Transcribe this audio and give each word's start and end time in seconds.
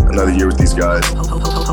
another 0.00 0.32
year 0.32 0.46
with 0.46 0.58
these 0.58 0.74
guys. 0.74 1.02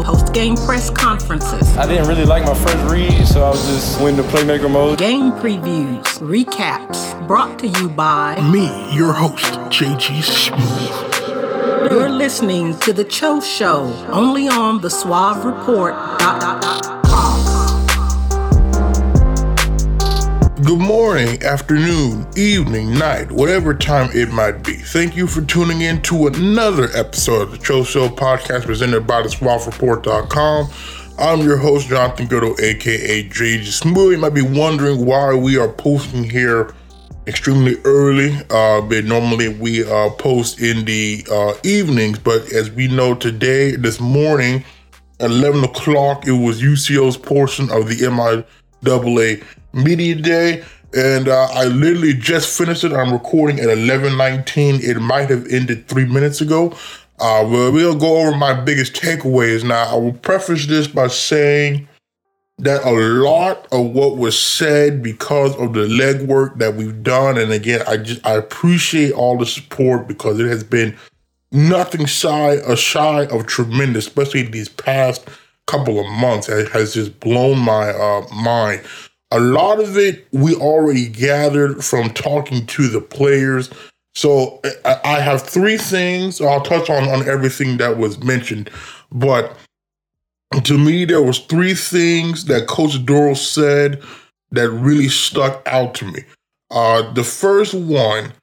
Post 0.04 0.34
game 0.34 0.56
press 0.56 0.90
conferences. 0.90 1.78
I 1.78 1.86
didn't 1.88 2.08
really 2.08 2.26
like 2.26 2.46
my 2.46 2.54
first 2.54 2.92
read, 2.92 3.28
so 3.28 3.44
I 3.44 3.50
was 3.50 3.66
just 3.68 4.00
went 4.02 4.18
into 4.18 4.30
playmaker 4.32 4.72
mode. 4.72 4.98
Game 4.98 5.32
previews, 5.34 6.04
recaps, 6.20 7.28
brought 7.28 7.60
to 7.60 7.68
you 7.68 7.90
by 7.90 8.40
me, 8.52 8.68
your 8.96 9.14
host, 9.14 9.44
JG 9.70 10.24
Smooth. 10.24 11.92
You're 11.92 12.10
listening 12.10 12.78
to 12.80 12.94
The 12.94 13.04
Cho 13.04 13.42
Show, 13.42 13.86
only 14.10 14.48
on 14.48 14.82
the 14.82 14.90
Suave 14.90 15.46
Report. 15.46 15.96
Good 20.70 20.82
morning, 20.82 21.42
afternoon, 21.42 22.28
evening, 22.38 22.94
night, 22.94 23.32
whatever 23.32 23.74
time 23.74 24.12
it 24.14 24.30
might 24.30 24.64
be. 24.64 24.74
Thank 24.74 25.16
you 25.16 25.26
for 25.26 25.42
tuning 25.42 25.82
in 25.82 26.00
to 26.04 26.28
another 26.28 26.90
episode 26.94 27.42
of 27.42 27.52
the 27.52 27.58
Cho 27.58 27.84
Show 27.84 28.08
podcast 28.08 28.66
presented 28.66 29.08
by 29.08 29.24
the 29.24 29.30
SWAFReport.com. 29.30 30.70
I'm 31.18 31.40
your 31.40 31.58
host, 31.58 31.88
Jonathan 31.88 32.28
Goudeau, 32.28 32.60
aka 32.60 33.28
JG 33.28 33.66
Smooth. 33.66 34.12
You 34.12 34.18
might 34.20 34.36
be 34.36 34.44
wondering 34.44 35.08
why 35.08 35.34
we 35.34 35.58
are 35.58 35.70
posting 35.70 36.24
here 36.24 36.76
extremely 37.26 37.78
early. 37.84 38.36
Uh, 38.52 38.82
but 38.82 39.06
normally 39.06 39.50
we 39.50 39.84
uh, 39.92 40.12
post 40.20 40.62
in 40.62 40.86
the 40.86 41.26
uh, 41.32 41.56
evenings, 41.64 42.20
but 42.20 42.44
as 42.54 42.70
we 42.70 42.88
know 42.88 43.16
today, 43.16 43.76
this 43.76 44.00
morning, 44.00 44.64
at 45.20 45.32
11 45.32 45.64
o'clock, 45.64 46.28
it 46.28 46.34
was 46.34 46.62
UCO's 46.62 47.18
portion 47.18 47.72
of 47.72 47.88
the 47.88 47.96
MIAA 47.96 49.44
Media 49.74 50.16
Day, 50.16 50.64
and 50.96 51.28
uh, 51.28 51.48
I 51.54 51.66
literally 51.66 52.14
just 52.14 52.58
finished 52.58 52.84
it. 52.84 52.94
I'm 52.94 53.12
recording 53.14 53.60
at 53.60 53.68
11:19. 53.68 54.82
It 54.82 55.00
might 55.00 55.30
have 55.30 55.48
ended 55.48 55.88
three 55.88 56.06
minutes 56.06 56.42
ago. 56.42 56.76
Uh, 57.20 57.44
but 57.44 57.74
we'll 57.74 57.96
go 57.96 58.18
over 58.20 58.36
my 58.36 58.54
biggest 58.54 58.94
takeaways. 58.94 59.64
Now, 59.64 59.94
I 59.94 59.96
will 59.96 60.14
preface 60.14 60.68
this 60.68 60.88
by 60.88 61.08
saying 61.08 61.88
that 62.60 62.86
a 62.86 62.92
lot 62.92 63.68
of 63.72 63.92
what 63.92 64.18
was 64.18 64.40
said 64.40 65.04
because 65.04 65.56
of 65.58 65.74
the 65.74 65.86
legwork 65.86 66.58
that 66.60 66.76
we've 66.76 67.04
done, 67.04 67.38
and 67.38 67.52
again, 67.52 67.82
I 67.88 67.98
just 67.98 68.26
I 68.26 68.34
appreciate 68.34 69.12
all 69.14 69.38
the 69.38 69.46
support 69.46 70.08
because 70.08 70.40
it 70.40 70.48
has 70.48 70.64
been 70.64 70.96
nothing 71.52 72.06
shy 72.06 72.54
a 72.54 72.76
shy 72.76 73.26
of 73.26 73.48
tremendous, 73.48 74.08
especially 74.08 74.44
these 74.44 74.70
past 74.70 75.28
couple 75.68 76.00
of 76.00 76.08
months. 76.08 76.50
It 76.50 76.70
has 76.70 76.94
just 76.94 77.20
blown 77.20 77.60
my 77.60 77.92
uh, 77.92 78.26
mind. 78.34 78.82
A 79.32 79.40
lot 79.40 79.80
of 79.80 79.98
it 79.98 80.28
we 80.32 80.56
already 80.56 81.08
gathered 81.08 81.84
from 81.84 82.10
talking 82.12 82.66
to 82.68 82.88
the 82.88 83.02
players. 83.02 83.70
So 84.16 84.60
I 85.06 85.20
have 85.20 85.44
three 85.44 85.78
things. 85.78 86.42
I'll 86.42 86.62
touch 86.62 86.90
on 86.90 87.08
on 87.08 87.28
everything 87.28 87.78
that 87.78 87.98
was 87.98 88.22
mentioned, 88.24 88.70
but 89.12 89.56
to 90.64 90.78
me 90.78 91.06
there 91.06 91.22
was 91.22 91.40
three 91.40 91.76
things 91.76 92.46
that 92.46 92.68
Coach 92.68 93.06
Dorrel 93.06 93.36
said 93.36 94.02
that 94.52 94.70
really 94.72 95.10
stuck 95.10 95.62
out 95.68 95.94
to 95.96 96.06
me. 96.06 96.24
Uh, 96.72 97.14
the 97.14 97.24
first 97.24 97.74
one 97.74 98.34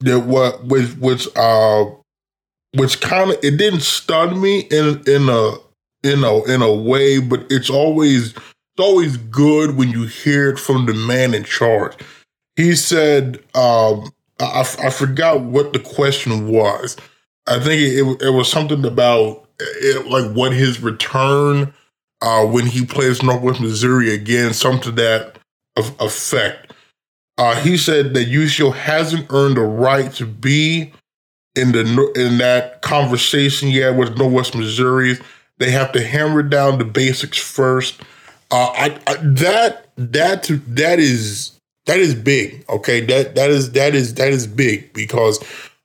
that 0.00 0.20
what 0.20 0.64
which 0.64 0.90
which 0.96 1.28
uh 1.36 1.84
which 2.74 3.00
kind 3.00 3.30
of 3.30 3.36
it 3.42 3.56
didn't 3.56 3.82
stun 3.82 4.40
me 4.40 4.60
in 4.70 5.02
in 5.06 5.28
a 5.28 5.54
in 6.02 6.24
a 6.24 6.44
in 6.44 6.62
a 6.62 6.72
way, 6.72 7.20
but 7.20 7.44
it's 7.50 7.70
always 7.70 8.34
it's 8.74 8.84
always 8.84 9.16
good 9.16 9.76
when 9.76 9.90
you 9.90 10.04
hear 10.04 10.50
it 10.50 10.58
from 10.58 10.86
the 10.86 10.94
man 10.94 11.34
in 11.34 11.44
charge. 11.44 11.94
He 12.56 12.74
said, 12.74 13.36
um, 13.54 14.12
I, 14.40 14.60
I 14.82 14.90
forgot 14.90 15.42
what 15.42 15.72
the 15.72 15.78
question 15.78 16.48
was. 16.48 16.96
I 17.46 17.58
think 17.58 17.82
it, 17.82 18.22
it 18.26 18.30
was 18.30 18.50
something 18.50 18.84
about 18.84 19.46
it, 19.58 20.06
like 20.06 20.32
what 20.32 20.52
his 20.52 20.80
return 20.80 21.72
uh, 22.22 22.46
when 22.46 22.66
he 22.66 22.86
plays 22.86 23.22
Northwest 23.22 23.60
Missouri 23.60 24.14
again, 24.14 24.54
something 24.54 24.82
to 24.82 24.90
that 24.92 25.38
effect. 25.76 26.72
Uh, 27.36 27.60
he 27.60 27.76
said 27.76 28.14
that 28.14 28.28
UCO 28.28 28.74
hasn't 28.74 29.26
earned 29.30 29.58
a 29.58 29.62
right 29.62 30.12
to 30.12 30.26
be 30.26 30.92
in 31.54 31.72
the 31.72 32.12
in 32.16 32.38
that 32.38 32.80
conversation 32.82 33.68
yet 33.68 33.96
with 33.96 34.16
Northwest 34.16 34.54
Missouri. 34.54 35.18
They 35.58 35.70
have 35.70 35.92
to 35.92 36.02
hammer 36.02 36.42
down 36.42 36.78
the 36.78 36.84
basics 36.84 37.38
first 37.38 38.00
uh, 38.52 38.70
I, 38.76 38.98
I, 39.06 39.16
that 39.22 39.86
that 39.96 40.50
that 40.68 40.98
is 40.98 41.58
that 41.86 41.98
is 41.98 42.14
big. 42.14 42.64
Okay, 42.68 43.00
that 43.00 43.34
that 43.34 43.50
is 43.50 43.72
that 43.72 43.94
is 43.94 44.14
that 44.14 44.28
is 44.28 44.46
big 44.46 44.92
because 44.92 45.42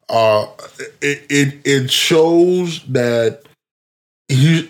uh, 0.09 0.47
it 1.01 1.25
it 1.29 1.61
it 1.65 1.91
shows 1.91 2.83
that 2.85 3.43
you 4.27 4.67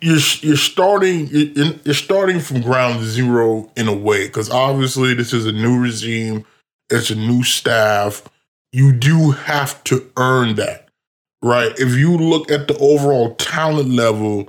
you're 0.00 0.18
you're 0.40 0.56
starting 0.56 1.28
you're 1.30 1.94
starting 1.94 2.40
from 2.40 2.62
ground 2.62 3.04
zero 3.04 3.70
in 3.76 3.86
a 3.86 3.94
way 3.94 4.26
because 4.26 4.50
obviously 4.50 5.14
this 5.14 5.34
is 5.34 5.46
a 5.46 5.52
new 5.52 5.78
regime, 5.78 6.44
it's 6.88 7.10
a 7.10 7.14
new 7.14 7.42
staff. 7.44 8.22
You 8.72 8.92
do 8.92 9.32
have 9.32 9.82
to 9.84 10.10
earn 10.16 10.54
that, 10.54 10.88
right? 11.42 11.72
If 11.78 11.96
you 11.96 12.16
look 12.16 12.50
at 12.50 12.66
the 12.66 12.78
overall 12.78 13.34
talent 13.34 13.90
level 13.90 14.48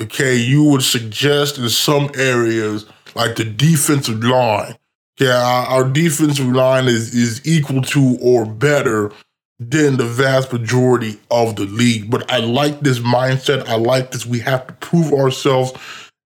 okay, 0.00 0.36
you 0.36 0.64
would 0.64 0.82
suggest 0.82 1.58
in 1.58 1.68
some 1.68 2.10
areas, 2.14 2.86
like 3.14 3.36
the 3.36 3.44
defensive 3.44 4.22
line, 4.22 4.76
yeah, 5.18 5.42
our, 5.42 5.66
our 5.66 5.84
defensive 5.88 6.48
line 6.48 6.86
is 6.86 7.14
is 7.14 7.46
equal 7.46 7.82
to 7.82 8.18
or 8.20 8.44
better 8.44 9.12
than 9.58 9.96
the 9.96 10.04
vast 10.04 10.52
majority 10.52 11.18
of 11.30 11.56
the 11.56 11.64
league. 11.64 12.10
But 12.10 12.30
I 12.30 12.38
like 12.38 12.80
this 12.80 12.98
mindset. 12.98 13.66
I 13.66 13.76
like 13.76 14.10
this. 14.10 14.26
We 14.26 14.40
have 14.40 14.66
to 14.66 14.74
prove 14.74 15.12
ourselves 15.12 15.72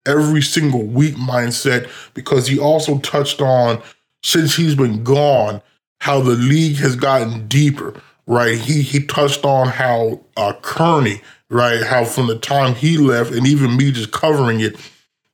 every 0.06 0.42
single 0.42 0.82
week 0.82 1.14
mindset 1.14 1.88
because 2.14 2.48
he 2.48 2.58
also 2.58 2.98
touched 2.98 3.40
on 3.40 3.80
since 4.24 4.56
he's 4.56 4.74
been 4.74 5.04
gone 5.04 5.62
how 6.00 6.20
the 6.20 6.34
league 6.34 6.76
has 6.78 6.96
gotten 6.96 7.46
deeper. 7.46 7.94
Right? 8.26 8.58
He 8.58 8.82
he 8.82 9.04
touched 9.04 9.44
on 9.44 9.68
how 9.68 10.20
uh, 10.36 10.54
Kearney 10.62 11.22
right? 11.50 11.82
How 11.82 12.04
from 12.04 12.28
the 12.28 12.38
time 12.38 12.74
he 12.74 12.96
left 12.96 13.32
and 13.32 13.46
even 13.46 13.76
me 13.76 13.92
just 13.92 14.12
covering 14.12 14.60
it, 14.60 14.76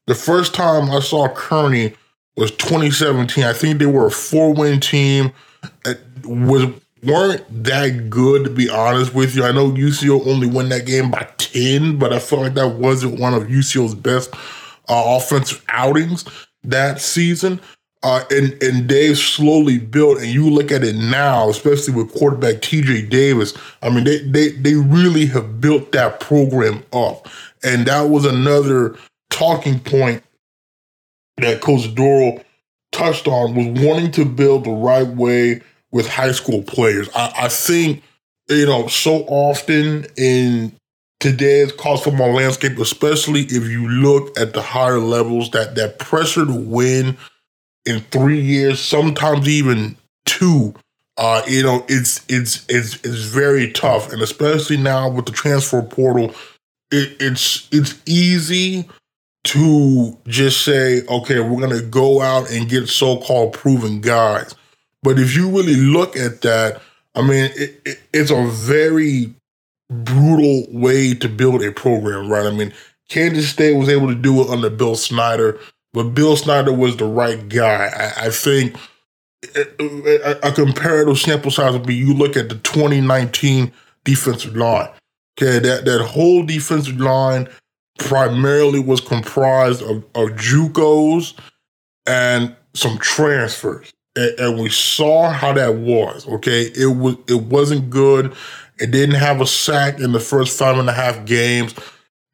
the 0.07 0.15
first 0.15 0.55
time 0.55 0.91
I 0.91 1.01
saw 1.01 1.29
Kearney 1.29 1.95
was 2.37 2.51
2017. 2.53 3.45
I 3.45 3.53
think 3.53 3.79
they 3.79 3.87
were 3.87 4.07
a 4.07 4.11
four 4.11 4.53
win 4.53 4.81
team. 4.81 5.33
It 5.85 6.01
was 6.25 6.67
weren't 7.03 7.45
that 7.65 8.11
good 8.11 8.45
to 8.45 8.51
be 8.51 8.69
honest 8.69 9.15
with 9.15 9.35
you. 9.37 9.45
I 9.45 9.53
know 9.53 9.71
UCO 9.71 10.27
only 10.27 10.49
won 10.49 10.69
that 10.71 10.87
game 10.87 11.11
by 11.11 11.29
10, 11.39 11.99
but 11.99 12.13
I 12.13 12.19
felt 12.19 12.43
like 12.43 12.55
that 12.55 12.77
wasn't 12.77 13.21
one 13.21 13.35
of 13.35 13.45
UCO's 13.45 13.95
best 13.95 14.35
uh, 14.89 15.19
offensive 15.19 15.65
outings 15.69 16.25
that 16.65 17.01
season. 17.01 17.61
Uh, 18.07 18.25
and 18.31 18.63
and 18.63 18.87
Dave 18.87 19.19
slowly 19.19 19.81
built, 19.81 20.19
and 20.19 20.29
you 20.29 20.49
look 20.49 20.71
at 20.71 20.85
it 20.85 20.95
now, 20.95 21.49
especially 21.49 21.93
with 21.93 22.15
quarterback 22.15 22.63
TJ 22.63 23.11
Davis. 23.11 23.53
I 23.83 23.91
mean, 23.91 24.05
they 24.05 24.19
they 24.19 24.51
they 24.51 24.75
really 24.75 25.27
have 25.27 25.61
built 25.61 25.91
that 25.91 26.21
program 26.21 26.85
up, 26.93 27.27
and 27.65 27.85
that 27.89 28.03
was 28.03 28.25
another 28.25 28.97
talking 29.31 29.81
point 29.81 30.23
that 31.39 31.61
Coach 31.61 31.93
Dorrel 31.97 32.45
touched 32.93 33.27
on 33.27 33.57
was 33.57 33.85
wanting 33.85 34.13
to 34.13 34.25
build 34.25 34.67
the 34.67 34.71
right 34.71 35.09
way 35.09 35.61
with 35.91 36.07
high 36.09 36.31
school 36.31 36.63
players. 36.63 37.09
I, 37.13 37.33
I 37.37 37.49
think 37.49 38.05
you 38.49 38.67
know 38.67 38.87
so 38.87 39.25
often 39.25 40.07
in 40.17 40.73
today's 41.19 41.73
college 41.73 42.03
football 42.03 42.35
landscape, 42.35 42.79
especially 42.79 43.41
if 43.41 43.65
you 43.65 43.89
look 43.89 44.39
at 44.39 44.53
the 44.53 44.63
higher 44.63 45.01
levels, 45.01 45.51
that 45.51 45.75
that 45.75 45.99
pressure 45.99 46.47
to 46.47 46.55
win 46.55 47.17
in 47.87 48.01
three 48.11 48.41
years, 48.41 48.81
sometimes 48.81 49.49
even 49.49 49.97
two. 50.25 50.75
Uh, 51.17 51.43
you 51.49 51.63
know, 51.63 51.85
it's 51.89 52.25
it's 52.29 52.67
it's 52.69 52.97
it's 52.97 53.25
very 53.25 53.73
tough, 53.73 54.13
and 54.13 54.21
especially 54.21 54.77
now 54.77 55.09
with 55.09 55.25
the 55.25 55.33
transfer 55.33 55.81
portal, 55.81 56.35
it, 56.91 57.17
it's 57.21 57.69
it's 57.73 57.95
easy 58.07 58.87
to 59.45 60.19
just 60.27 60.63
say, 60.63 61.03
okay, 61.07 61.41
we're 61.41 61.61
gonna 61.61 61.81
go 61.81 62.21
out 62.21 62.51
and 62.51 62.69
get 62.69 62.89
so-called 62.89 63.53
proven 63.53 64.01
guys. 64.01 64.55
But 65.03 65.19
if 65.19 65.35
you 65.37 65.49
really 65.49 65.77
look 65.77 66.17
at 66.17 66.43
that, 66.43 66.83
I 67.15 67.23
mean, 67.23 67.51
it, 67.55 67.81
it, 67.87 68.01
it's 68.13 68.31
a 68.31 68.47
very 68.47 69.33
brutal 69.89 70.67
way 70.71 71.15
to 71.15 71.29
build 71.29 71.63
a 71.63 71.73
program, 71.73 72.29
right? 72.29 72.47
I 72.47 72.51
mean, 72.51 72.75
Kansas 73.09 73.49
State 73.49 73.77
was 73.77 73.89
able 73.89 74.09
to 74.09 74.15
do 74.15 74.43
it 74.43 74.51
under 74.51 74.69
Bill 74.69 74.97
Snyder, 74.97 75.59
but 75.97 76.15
Bill 76.15 76.37
Snyder 76.37 76.75
was 76.75 76.99
the 76.99 77.07
right 77.07 77.49
guy. 77.49 77.87
I, 77.87 78.27
I 78.27 78.31
think 78.31 78.77
a, 79.55 80.39
a 80.43 80.53
comparative 80.53 81.19
sample 81.19 81.51
size 81.51 81.73
would 81.73 81.87
be 81.87 81.95
you 81.95 82.13
look 82.13 82.37
at 82.37 82.51
the 82.51 82.57
2019 82.57 83.73
defensive 84.05 84.55
line. 84.55 84.91
Okay, 85.41 85.59
that, 85.59 85.87
that 85.87 86.05
whole 86.05 86.45
defensive 86.45 87.01
line 87.01 87.49
primarily 87.99 88.79
was 88.79 89.01
comprised 89.01 89.81
of, 89.81 90.05
of 90.15 90.37
JUCOs 90.37 91.33
and 92.07 92.55
some 92.75 92.99
transfers. 92.99 93.91
And, 94.17 94.39
and, 94.39 94.61
we 94.61 94.69
saw 94.69 95.31
how 95.31 95.55
that 95.55 95.77
was. 95.77 96.29
Okay, 96.29 96.71
it 96.77 96.95
was 96.95 97.17
it 97.27 97.41
wasn't 97.45 97.89
good. 97.89 98.35
It 98.79 98.91
didn't 98.91 99.15
have 99.15 99.41
a 99.41 99.47
sack 99.47 99.99
in 99.99 100.13
the 100.13 100.21
first 100.21 100.59
five 100.59 100.77
and 100.77 100.91
a 100.91 100.93
half 100.93 101.25
games. 101.25 101.75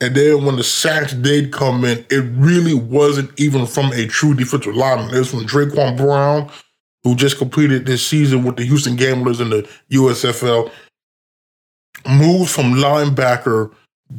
And 0.02 0.16
then 0.16 0.44
when 0.44 0.56
the 0.56 0.64
sacks 0.64 1.12
did 1.12 1.52
come 1.52 1.84
in, 1.84 2.04
it 2.10 2.24
really 2.34 2.74
wasn't 2.74 3.30
even 3.38 3.66
from 3.66 3.92
a 3.92 4.08
true 4.08 4.34
defensive 4.34 4.74
lineman. 4.74 5.14
It 5.14 5.18
was 5.18 5.30
from 5.30 5.46
Draquan 5.46 5.96
Brown, 5.96 6.50
who 7.04 7.14
just 7.14 7.38
completed 7.38 7.86
this 7.86 8.04
season 8.04 8.42
with 8.42 8.56
the 8.56 8.64
Houston 8.64 8.96
Gamblers 8.96 9.40
in 9.40 9.50
the 9.50 9.68
USFL. 9.92 10.72
Moved 12.08 12.50
from 12.50 12.74
linebacker 12.74 13.72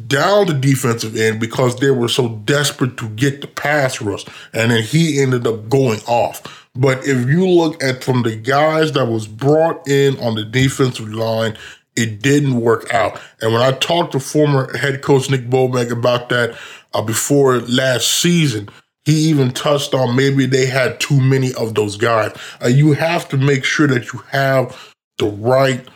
down 0.08 0.48
the 0.48 0.54
defensive 0.54 1.18
end 1.18 1.42
because 1.42 1.76
they 1.76 1.92
were 1.92 2.08
so 2.08 2.30
desperate 2.46 2.96
to 2.96 3.10
get 3.10 3.42
the 3.42 3.48
pass 3.48 4.02
rush. 4.02 4.24
And 4.54 4.72
then 4.72 4.84
he 4.84 5.22
ended 5.22 5.46
up 5.46 5.68
going 5.68 6.00
off. 6.08 6.70
But 6.76 7.00
if 7.06 7.28
you 7.28 7.46
look 7.46 7.84
at 7.84 8.06
from 8.06 8.24
the 8.24 8.38
guys 8.38 8.94
that 8.94 9.08
was 9.08 9.28
brought 9.28 9.86
in 9.86 10.18
on 10.20 10.36
the 10.36 10.46
defensive 10.46 11.14
line, 11.14 11.58
it 11.96 12.22
didn't 12.22 12.60
work 12.60 12.92
out. 12.94 13.20
And 13.42 13.54
when 13.54 13.62
I 13.62 13.72
talked 13.74 14.14
to 14.14 14.20
former 14.20 14.76
head 14.78 15.02
coach 15.02 15.30
Nick 15.30 15.50
Bobeck 15.50 15.92
about 15.92 16.30
that 16.30 16.58
uh, 16.94 17.02
before 17.02 17.60
last 17.60 18.08
season, 18.08 18.70
he 19.06 19.14
even 19.30 19.52
touched 19.52 19.94
on 19.94 20.16
maybe 20.16 20.46
they 20.46 20.66
had 20.66 21.00
too 21.00 21.20
many 21.20 21.54
of 21.56 21.76
those 21.76 21.98
guys. 21.98 22.36
Uh, 22.64 22.68
you 22.68 22.94
have 22.94 23.28
to 23.30 23.38
make 23.38 23.64
sure 23.64 23.88
that 23.88 24.14
you 24.14 24.20
have 24.30 24.94
the 25.18 25.28
right 25.28 25.88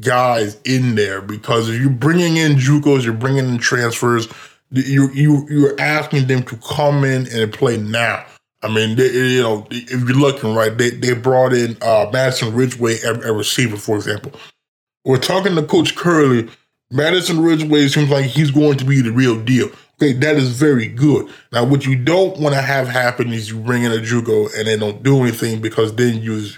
guys 0.00 0.60
in 0.64 0.94
there 0.94 1.20
because 1.20 1.68
if 1.68 1.80
you're 1.80 1.90
bringing 1.90 2.36
in 2.36 2.52
JUCOs, 2.54 3.04
you're 3.04 3.12
bringing 3.12 3.48
in 3.48 3.58
transfers, 3.58 4.28
you 4.70 5.10
you 5.12 5.46
you're 5.48 5.80
asking 5.80 6.26
them 6.26 6.42
to 6.44 6.56
come 6.56 7.04
in 7.04 7.26
and 7.32 7.52
play 7.52 7.76
now. 7.76 8.24
I 8.62 8.68
mean, 8.68 8.96
they, 8.96 9.10
you 9.10 9.42
know, 9.42 9.66
if 9.70 9.90
you're 9.90 10.18
looking 10.18 10.54
right, 10.54 10.76
they 10.76 10.90
they 10.90 11.14
brought 11.14 11.52
in 11.52 11.76
uh, 11.82 12.08
Madison 12.12 12.54
Ridgeway, 12.54 13.00
a, 13.02 13.12
a 13.12 13.32
receiver, 13.32 13.76
for 13.76 13.96
example. 13.96 14.32
We're 15.04 15.18
talking 15.18 15.54
to 15.54 15.62
Coach 15.62 15.94
Curley. 15.96 16.48
Madison 16.90 17.40
Ridgeway 17.40 17.88
seems 17.88 18.10
like 18.10 18.24
he's 18.24 18.50
going 18.50 18.78
to 18.78 18.84
be 18.84 19.02
the 19.02 19.12
real 19.12 19.40
deal. 19.42 19.68
Okay, 19.96 20.12
that 20.14 20.36
is 20.36 20.50
very 20.50 20.88
good. 20.88 21.28
Now, 21.52 21.64
what 21.64 21.84
you 21.84 21.96
don't 21.96 22.38
want 22.38 22.54
to 22.54 22.62
have 22.62 22.88
happen 22.88 23.32
is 23.32 23.50
you 23.50 23.58
bring 23.60 23.84
in 23.84 23.92
a 23.92 23.96
JUCO 23.96 24.58
and 24.58 24.66
they 24.66 24.76
don't 24.76 25.02
do 25.02 25.22
anything 25.22 25.60
because 25.60 25.94
then 25.94 26.22
you 26.22 26.48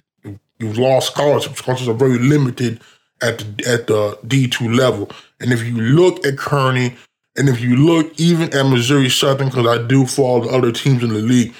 you've 0.58 0.78
lost 0.78 1.12
scholarships. 1.12 1.58
Scholarships 1.58 1.88
are 1.88 1.94
very 1.94 2.18
limited 2.18 2.80
at 3.20 3.38
the, 3.38 3.68
at 3.68 3.86
the 3.88 4.18
D2 4.26 4.76
level. 4.76 5.10
And 5.40 5.52
if 5.52 5.64
you 5.64 5.76
look 5.76 6.24
at 6.24 6.38
Kearney, 6.38 6.96
and 7.36 7.48
if 7.48 7.60
you 7.60 7.76
look 7.76 8.18
even 8.18 8.54
at 8.54 8.68
Missouri 8.68 9.10
Southern, 9.10 9.48
because 9.48 9.66
I 9.66 9.86
do 9.86 10.06
follow 10.06 10.44
the 10.44 10.50
other 10.50 10.72
teams 10.72 11.02
in 11.02 11.10
the 11.10 11.16
league, 11.16 11.54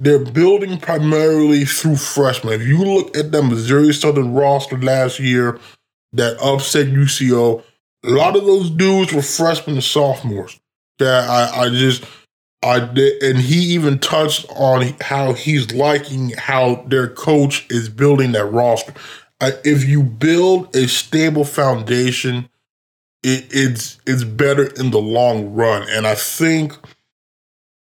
they're 0.00 0.24
building 0.24 0.78
primarily 0.78 1.64
through 1.64 1.96
freshmen. 1.96 2.54
If 2.54 2.66
you 2.66 2.82
look 2.84 3.16
at 3.16 3.32
the 3.32 3.42
Missouri 3.42 3.92
Southern 3.92 4.32
roster 4.32 4.78
last 4.78 5.18
year 5.18 5.58
that 6.12 6.40
upset 6.42 6.86
UCO, 6.86 7.62
a 8.04 8.10
lot 8.10 8.36
of 8.36 8.44
those 8.44 8.70
dudes 8.70 9.12
were 9.12 9.22
freshmen 9.22 9.76
and 9.76 9.84
sophomores. 9.84 10.58
That 10.98 11.28
I, 11.28 11.64
I 11.64 11.68
just 11.68 12.04
I 12.62 12.80
did, 12.80 13.22
and 13.22 13.38
he 13.38 13.74
even 13.74 13.98
touched 13.98 14.46
on 14.50 14.94
how 15.00 15.32
he's 15.32 15.72
liking 15.72 16.30
how 16.30 16.84
their 16.86 17.08
coach 17.08 17.66
is 17.70 17.88
building 17.88 18.32
that 18.32 18.46
roster 18.46 18.94
if 19.40 19.86
you 19.86 20.02
build 20.02 20.74
a 20.74 20.88
stable 20.88 21.44
foundation, 21.44 22.48
it, 23.22 23.46
it's 23.50 23.98
it's 24.06 24.24
better 24.24 24.66
in 24.66 24.90
the 24.90 25.00
long 25.00 25.54
run. 25.54 25.88
And 25.88 26.06
I 26.06 26.14
think 26.14 26.72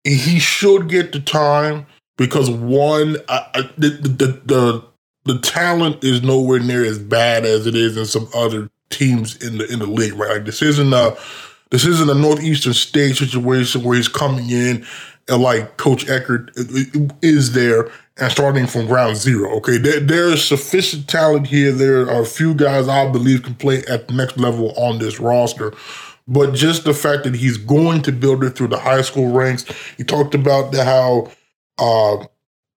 he 0.04 0.40
should 0.40 0.90
get 0.90 1.12
the 1.12 1.20
time 1.20 1.86
because 2.18 2.50
one, 2.50 3.18
I, 3.30 3.46
I, 3.54 3.62
the, 3.78 3.90
the 3.90 4.42
the 4.46 4.86
the 5.28 5.40
talent 5.40 6.04
is 6.04 6.24
nowhere 6.24 6.60
near 6.60 6.84
as 6.84 7.00
bad 7.00 7.46
as 7.46 7.68
it 7.68 7.76
is 7.76 7.98
in 7.98 8.06
some 8.06 8.28
other 8.34 8.70
teams 8.90 9.36
in 9.46 9.58
the 9.58 9.72
in 9.72 9.80
the 9.80 9.88
league. 9.88 10.14
Right, 10.14 10.32
like 10.32 10.46
this 10.46 10.62
isn't 10.62 10.94
a 10.94 11.18
this 11.70 11.86
isn't 11.86 12.10
a 12.10 12.14
northeastern 12.14 12.74
state 12.74 13.16
situation 13.16 13.84
where 13.84 13.98
he's 13.98 14.08
coming 14.08 14.50
in 14.50 14.86
and 15.30 15.42
like 15.42 15.78
Coach 15.78 16.10
Eckert 16.10 16.52
is 17.22 17.54
there 17.54 17.92
and 18.18 18.32
starting 18.32 18.66
from 18.66 18.88
ground 18.88 19.18
zero. 19.18 19.56
Okay, 19.58 19.78
there, 19.78 20.00
there 20.00 20.26
is 20.26 20.44
sufficient 20.44 21.08
talent 21.08 21.48
here. 21.48 21.72
There 21.72 22.10
are 22.10 22.22
a 22.22 22.26
few 22.26 22.54
guys 22.54 22.88
I 22.88 23.12
believe 23.12 23.44
can 23.44 23.56
play 23.56 23.84
at 23.86 24.08
the 24.08 24.14
next 24.14 24.38
level 24.38 24.74
on 24.78 25.00
this 25.00 25.20
roster. 25.20 25.74
But 26.28 26.54
just 26.54 26.84
the 26.84 26.94
fact 26.94 27.24
that 27.24 27.36
he's 27.36 27.58
going 27.58 28.02
to 28.04 28.12
build 28.12 28.44
it 28.44 28.52
through 28.52 28.68
the 28.68 28.80
high 28.80 29.02
school 29.02 29.32
ranks. 29.32 29.66
He 29.96 30.04
talked 30.04 30.36
about 30.36 30.72
the, 30.72 30.84
how 30.84 31.32
uh, 31.78 32.26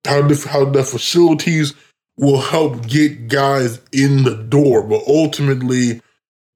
how 0.07 0.23
the, 0.23 0.49
how 0.49 0.65
the 0.67 0.85
facilities 0.85 1.75
will 2.21 2.41
help 2.41 2.87
get 2.87 3.29
guys 3.29 3.81
in 3.93 4.25
the 4.25 4.35
door, 4.35 4.83
but 4.83 5.03
ultimately 5.09 6.03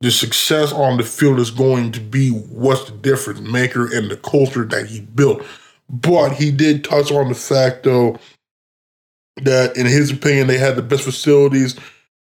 the 0.02 0.10
success 0.10 0.72
on 0.72 0.98
the 0.98 1.02
field 1.02 1.40
is 1.40 1.50
going 1.50 1.90
to 1.92 2.00
be 2.00 2.30
what's 2.30 2.84
the 2.84 2.96
difference 2.98 3.40
maker 3.40 3.92
and 3.94 4.10
the 4.10 4.16
culture 4.18 4.64
that 4.66 4.86
he 4.86 5.00
built. 5.00 5.42
But 5.88 6.34
he 6.34 6.50
did 6.50 6.84
touch 6.84 7.10
on 7.10 7.28
the 7.28 7.34
fact 7.34 7.84
though 7.84 8.18
that, 9.42 9.76
in 9.76 9.86
his 9.86 10.10
opinion, 10.10 10.46
they 10.46 10.58
had 10.58 10.76
the 10.76 10.82
best 10.82 11.02
facilities 11.02 11.76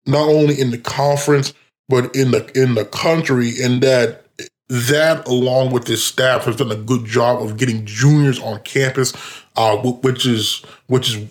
not 0.05 0.29
only 0.29 0.59
in 0.59 0.71
the 0.71 0.77
conference 0.77 1.53
but 1.89 2.15
in 2.15 2.31
the 2.31 2.49
in 2.55 2.75
the 2.75 2.85
country, 2.85 3.61
and 3.61 3.81
that 3.81 4.25
that 4.69 5.27
along 5.27 5.71
with 5.71 5.87
his 5.87 6.03
staff 6.03 6.45
has 6.45 6.55
done 6.55 6.71
a 6.71 6.75
good 6.75 7.05
job 7.05 7.41
of 7.41 7.57
getting 7.57 7.85
juniors 7.85 8.39
on 8.39 8.61
campus, 8.61 9.13
uh, 9.57 9.75
which 9.77 10.25
is 10.25 10.63
which 10.87 11.09
is 11.09 11.27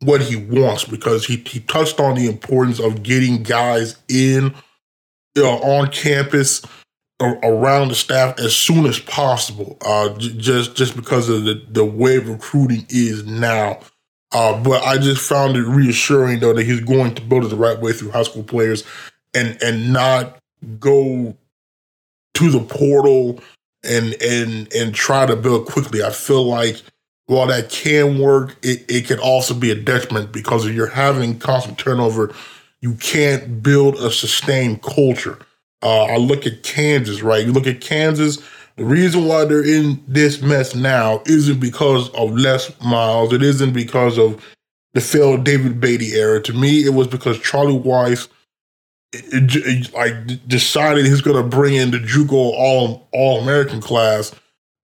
what 0.00 0.20
he 0.20 0.36
wants 0.36 0.84
because 0.84 1.26
he 1.26 1.36
he 1.46 1.60
touched 1.60 2.00
on 2.00 2.14
the 2.14 2.28
importance 2.28 2.78
of 2.80 3.02
getting 3.02 3.42
guys 3.42 3.96
in 4.08 4.54
you 5.34 5.42
know, 5.42 5.58
on 5.60 5.90
campus 5.90 6.62
around 7.20 7.88
the 7.88 7.94
staff 7.94 8.38
as 8.38 8.54
soon 8.54 8.86
as 8.86 8.98
possible. 9.00 9.76
Uh, 9.84 10.16
just 10.18 10.76
just 10.76 10.96
because 10.96 11.28
of 11.28 11.44
the 11.44 11.62
the 11.70 11.84
way 11.84 12.18
recruiting 12.18 12.86
is 12.88 13.24
now. 13.24 13.80
Uh, 14.32 14.60
but 14.62 14.82
I 14.82 14.98
just 14.98 15.26
found 15.26 15.56
it 15.56 15.62
reassuring 15.62 16.40
though 16.40 16.52
that 16.54 16.64
he's 16.64 16.80
going 16.80 17.14
to 17.14 17.22
build 17.22 17.44
it 17.44 17.48
the 17.48 17.56
right 17.56 17.78
way 17.78 17.92
through 17.92 18.10
high 18.10 18.24
school 18.24 18.42
players 18.42 18.84
and 19.32 19.60
and 19.62 19.92
not 19.92 20.38
go 20.78 21.36
to 22.34 22.50
the 22.50 22.60
portal 22.60 23.40
and 23.84 24.20
and 24.20 24.72
and 24.74 24.94
try 24.94 25.26
to 25.26 25.36
build 25.36 25.66
quickly. 25.66 26.02
I 26.02 26.10
feel 26.10 26.44
like 26.44 26.82
while 27.26 27.46
that 27.46 27.70
can 27.70 28.18
work, 28.18 28.56
it, 28.62 28.84
it 28.88 29.06
can 29.06 29.18
also 29.18 29.54
be 29.54 29.70
a 29.70 29.74
detriment 29.74 30.32
because 30.32 30.66
if 30.66 30.74
you're 30.74 30.86
having 30.86 31.38
constant 31.38 31.78
turnover, 31.78 32.34
you 32.80 32.94
can't 32.94 33.62
build 33.62 33.96
a 33.96 34.10
sustained 34.10 34.82
culture. 34.82 35.38
Uh, 35.82 36.04
I 36.04 36.16
look 36.16 36.46
at 36.46 36.62
Kansas, 36.62 37.22
right? 37.22 37.44
You 37.44 37.52
look 37.52 37.66
at 37.66 37.80
Kansas, 37.80 38.42
the 38.76 38.84
reason 38.84 39.26
why 39.26 39.44
they're 39.44 39.64
in 39.64 40.02
this 40.06 40.42
mess 40.42 40.74
now 40.74 41.22
isn't 41.26 41.60
because 41.60 42.10
of 42.10 42.32
Les 42.32 42.72
Miles. 42.82 43.32
It 43.32 43.42
isn't 43.42 43.72
because 43.72 44.18
of 44.18 44.44
the 44.94 45.00
failed 45.00 45.44
David 45.44 45.80
Beaty 45.80 46.14
era. 46.14 46.42
To 46.42 46.52
me, 46.52 46.84
it 46.84 46.94
was 46.94 47.06
because 47.06 47.38
Charlie 47.40 47.78
Weis 47.78 48.28
it, 49.14 49.54
it, 49.54 49.94
like 49.94 50.48
decided 50.48 51.06
he's 51.06 51.20
going 51.20 51.36
to 51.36 51.48
bring 51.48 51.74
in 51.74 51.90
the 51.90 51.98
JUCO 51.98 52.32
All 52.32 53.08
All 53.12 53.40
American 53.40 53.80
class, 53.80 54.34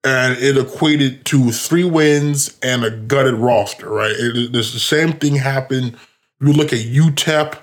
and 0.05 0.37
it 0.39 0.57
equated 0.57 1.25
to 1.27 1.51
three 1.53 1.85
wins 1.85 2.59
and 2.63 2.85
a 2.85 2.91
gutted 2.91 3.35
roster. 3.35 3.89
Right? 3.91 4.15
It, 4.17 4.53
the 4.53 4.63
same 4.63 5.13
thing 5.15 5.37
happened. 5.37 5.97
You 6.41 6.53
look 6.53 6.73
at 6.73 6.81
UTEP 6.81 7.59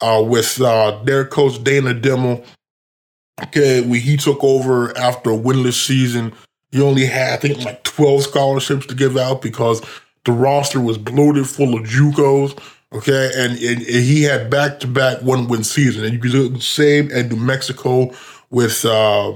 uh, 0.00 0.24
with 0.26 0.60
uh, 0.60 1.02
their 1.04 1.24
coach 1.24 1.62
Dana 1.62 1.94
Dimel 1.94 2.44
Okay, 3.42 3.82
when 3.82 4.00
he 4.00 4.16
took 4.16 4.42
over 4.42 4.96
after 4.96 5.30
a 5.30 5.36
winless 5.36 5.84
season, 5.84 6.32
he 6.72 6.80
only 6.80 7.04
had 7.04 7.34
I 7.34 7.36
think 7.36 7.64
like 7.64 7.82
twelve 7.82 8.22
scholarships 8.22 8.86
to 8.86 8.94
give 8.94 9.16
out 9.16 9.42
because 9.42 9.82
the 10.24 10.32
roster 10.32 10.80
was 10.80 10.96
bloated 10.96 11.46
full 11.46 11.76
of 11.76 11.84
JUCOs. 11.84 12.58
Okay, 12.94 13.30
and, 13.36 13.52
and, 13.58 13.82
and 13.82 14.04
he 14.04 14.22
had 14.22 14.48
back 14.48 14.80
to 14.80 14.86
back 14.86 15.20
one 15.20 15.48
win 15.48 15.64
season, 15.64 16.04
and 16.04 16.14
you 16.14 16.18
could 16.18 16.32
do 16.32 16.48
the 16.48 16.60
same 16.60 17.10
at 17.12 17.30
New 17.30 17.36
Mexico 17.36 18.10
with 18.50 18.84
uh, 18.86 19.32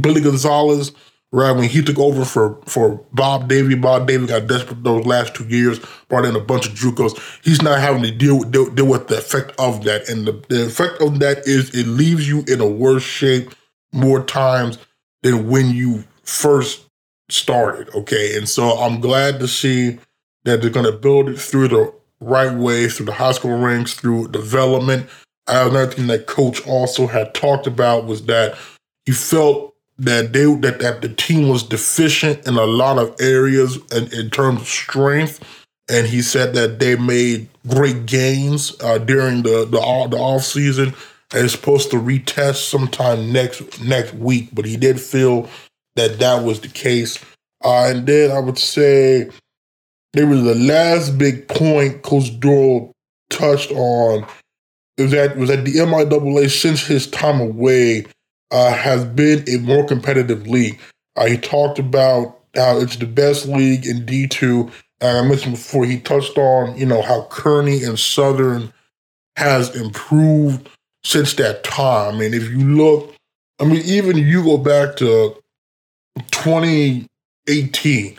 Billy 0.00 0.20
Gonzalez 0.20 0.90
right? 1.34 1.50
When 1.50 1.68
he 1.68 1.82
took 1.82 1.98
over 1.98 2.24
for 2.24 2.60
for 2.64 3.04
Bob 3.12 3.48
Davie. 3.48 3.74
Bob 3.74 4.06
Davie 4.06 4.26
got 4.26 4.46
desperate 4.46 4.84
those 4.84 5.04
last 5.04 5.34
two 5.34 5.44
years, 5.44 5.80
brought 6.08 6.24
in 6.24 6.36
a 6.36 6.40
bunch 6.40 6.66
of 6.66 6.74
JUCOs. 6.74 7.40
He's 7.42 7.60
not 7.60 7.80
having 7.80 8.02
to 8.04 8.12
deal 8.12 8.38
with 8.38 8.52
deal, 8.52 8.70
deal 8.70 8.86
with 8.86 9.08
the 9.08 9.18
effect 9.18 9.52
of 9.58 9.82
that, 9.84 10.08
and 10.08 10.26
the, 10.26 10.32
the 10.48 10.66
effect 10.66 11.02
of 11.02 11.18
that 11.18 11.46
is 11.46 11.74
it 11.74 11.88
leaves 11.88 12.28
you 12.28 12.44
in 12.46 12.60
a 12.60 12.66
worse 12.66 13.02
shape 13.02 13.52
more 13.92 14.22
times 14.24 14.78
than 15.22 15.48
when 15.48 15.70
you 15.70 16.04
first 16.22 16.86
started. 17.28 17.92
Okay, 17.94 18.36
and 18.36 18.48
so 18.48 18.70
I'm 18.70 19.00
glad 19.00 19.40
to 19.40 19.48
see 19.48 19.98
that 20.44 20.62
they're 20.62 20.70
going 20.70 20.86
to 20.86 20.96
build 20.96 21.28
it 21.28 21.40
through 21.40 21.68
the 21.68 21.92
right 22.20 22.54
way, 22.56 22.88
through 22.88 23.06
the 23.06 23.12
high 23.12 23.32
school 23.32 23.58
ranks, 23.58 23.94
through 23.94 24.28
development. 24.28 25.08
Another 25.48 25.86
thing 25.86 26.06
that 26.06 26.26
coach 26.26 26.64
also 26.66 27.08
had 27.08 27.34
talked 27.34 27.66
about 27.66 28.06
was 28.06 28.26
that 28.26 28.56
he 29.04 29.12
felt 29.12 29.73
that 29.98 30.32
they 30.32 30.44
that, 30.44 30.80
that 30.80 31.02
the 31.02 31.08
team 31.08 31.48
was 31.48 31.62
deficient 31.62 32.46
in 32.46 32.56
a 32.56 32.64
lot 32.64 32.98
of 32.98 33.14
areas 33.20 33.78
in, 33.92 34.12
in 34.12 34.30
terms 34.30 34.60
of 34.62 34.68
strength, 34.68 35.40
and 35.88 36.06
he 36.06 36.22
said 36.22 36.54
that 36.54 36.78
they 36.78 36.96
made 36.96 37.48
great 37.68 38.06
gains 38.06 38.74
uh, 38.82 38.98
during 38.98 39.42
the 39.42 39.64
the 39.64 40.08
the 40.10 40.18
off 40.18 40.42
season. 40.42 40.94
And 41.32 41.44
it's 41.44 41.54
supposed 41.54 41.90
to 41.90 41.96
retest 41.96 42.68
sometime 42.68 43.32
next 43.32 43.80
next 43.82 44.14
week, 44.14 44.50
but 44.52 44.64
he 44.64 44.76
did 44.76 45.00
feel 45.00 45.48
that 45.96 46.18
that 46.18 46.44
was 46.44 46.60
the 46.60 46.68
case. 46.68 47.18
Uh, 47.64 47.86
and 47.88 48.06
then 48.06 48.30
I 48.30 48.38
would 48.38 48.58
say 48.58 49.30
there 50.12 50.26
was 50.26 50.44
the 50.44 50.54
last 50.54 51.18
big 51.18 51.48
point 51.48 52.02
Coach 52.02 52.38
Dorrel 52.38 52.92
touched 53.30 53.72
on. 53.72 54.26
It 54.96 55.02
was 55.02 55.10
that 55.12 55.36
was 55.36 55.48
that 55.48 55.64
the 55.64 55.72
MIAA 55.72 56.50
since 56.50 56.86
his 56.86 57.08
time 57.08 57.40
away 57.40 58.06
uh, 58.50 58.72
has 58.72 59.04
been 59.04 59.44
a 59.48 59.58
more 59.58 59.86
competitive 59.86 60.46
league. 60.46 60.78
Uh, 61.16 61.26
he 61.26 61.36
talked 61.36 61.78
about 61.78 62.38
how 62.54 62.78
it's 62.78 62.96
the 62.96 63.06
best 63.06 63.46
league 63.46 63.86
in 63.86 64.06
D2. 64.06 64.70
And 65.00 65.18
I 65.18 65.22
mentioned 65.22 65.56
before, 65.56 65.84
he 65.84 65.98
touched 65.98 66.38
on, 66.38 66.76
you 66.78 66.86
know, 66.86 67.02
how 67.02 67.26
Kearney 67.30 67.82
and 67.82 67.98
Southern 67.98 68.72
has 69.36 69.74
improved 69.74 70.68
since 71.02 71.34
that 71.34 71.64
time. 71.64 72.20
And 72.20 72.34
if 72.34 72.48
you 72.50 72.76
look, 72.76 73.14
I 73.60 73.64
mean, 73.64 73.82
even 73.84 74.16
you 74.16 74.42
go 74.42 74.56
back 74.58 74.96
to 74.96 75.36
2018, 76.30 78.18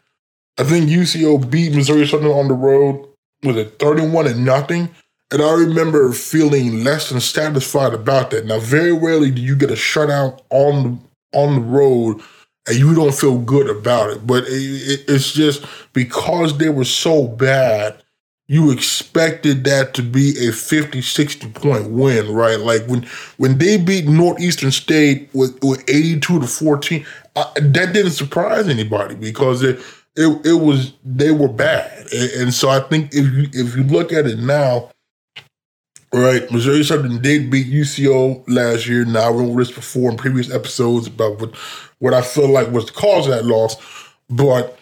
I 0.57 0.63
think 0.63 0.89
UCO 0.89 1.49
beat 1.49 1.73
Missouri 1.73 2.07
Southern 2.07 2.31
on 2.31 2.47
the 2.47 2.53
road 2.53 3.07
with 3.43 3.57
a 3.57 3.65
31 3.65 4.27
and 4.27 4.45
nothing. 4.45 4.89
And 5.31 5.41
I 5.41 5.53
remember 5.53 6.11
feeling 6.13 6.83
less 6.83 7.09
than 7.09 7.19
satisfied 7.19 7.93
about 7.93 8.31
that. 8.31 8.45
Now, 8.45 8.59
very 8.59 8.93
rarely 8.93 9.31
do 9.31 9.41
you 9.41 9.55
get 9.55 9.71
a 9.71 9.75
shutout 9.75 10.41
on 10.49 10.83
the, 10.83 11.37
on 11.37 11.55
the 11.55 11.61
road 11.61 12.21
and 12.67 12.77
you 12.77 12.95
don't 12.95 13.13
feel 13.13 13.37
good 13.39 13.69
about 13.69 14.09
it. 14.11 14.25
But 14.25 14.45
it, 14.45 14.51
it, 14.51 15.05
it's 15.07 15.33
just 15.33 15.65
because 15.93 16.57
they 16.57 16.69
were 16.69 16.85
so 16.85 17.27
bad, 17.27 18.01
you 18.47 18.71
expected 18.71 19.63
that 19.63 19.93
to 19.95 20.03
be 20.03 20.47
a 20.47 20.51
50, 20.51 21.01
60 21.01 21.49
point 21.49 21.89
win, 21.89 22.31
right? 22.31 22.59
Like 22.59 22.85
when 22.85 23.07
when 23.37 23.57
they 23.57 23.77
beat 23.77 24.07
Northeastern 24.07 24.71
State 24.71 25.29
with, 25.33 25.57
with 25.63 25.83
82 25.89 26.41
to 26.41 26.47
14, 26.47 27.05
I, 27.35 27.51
that 27.55 27.93
didn't 27.93 28.11
surprise 28.11 28.67
anybody 28.67 29.15
because 29.15 29.63
it, 29.63 29.79
it, 30.15 30.45
it 30.45 30.61
was 30.61 30.93
they 31.03 31.31
were 31.31 31.47
bad. 31.47 32.07
And, 32.13 32.31
and 32.41 32.53
so 32.53 32.69
I 32.69 32.81
think 32.81 33.13
if 33.13 33.25
you 33.33 33.49
if 33.51 33.75
you 33.75 33.83
look 33.83 34.13
at 34.13 34.27
it 34.27 34.37
now, 34.37 34.91
Right. 36.13 36.49
Missouri 36.49 36.83
Southern 36.83 37.21
did 37.21 37.49
beat 37.51 37.67
UCO 37.67 38.43
last 38.47 38.87
year. 38.87 39.03
Now, 39.05 39.27
I 39.27 39.29
went 39.29 39.57
this 39.57 39.71
before 39.71 40.11
in 40.11 40.17
previous 40.17 40.51
episodes 40.51 41.07
about 41.07 41.39
what, 41.39 41.55
what 41.99 42.13
I 42.13 42.21
feel 42.21 42.47
like 42.49 42.71
was 42.71 42.85
the 42.85 42.93
cause 42.93 43.27
of 43.27 43.33
that 43.33 43.45
loss. 43.45 43.75
But 44.29 44.77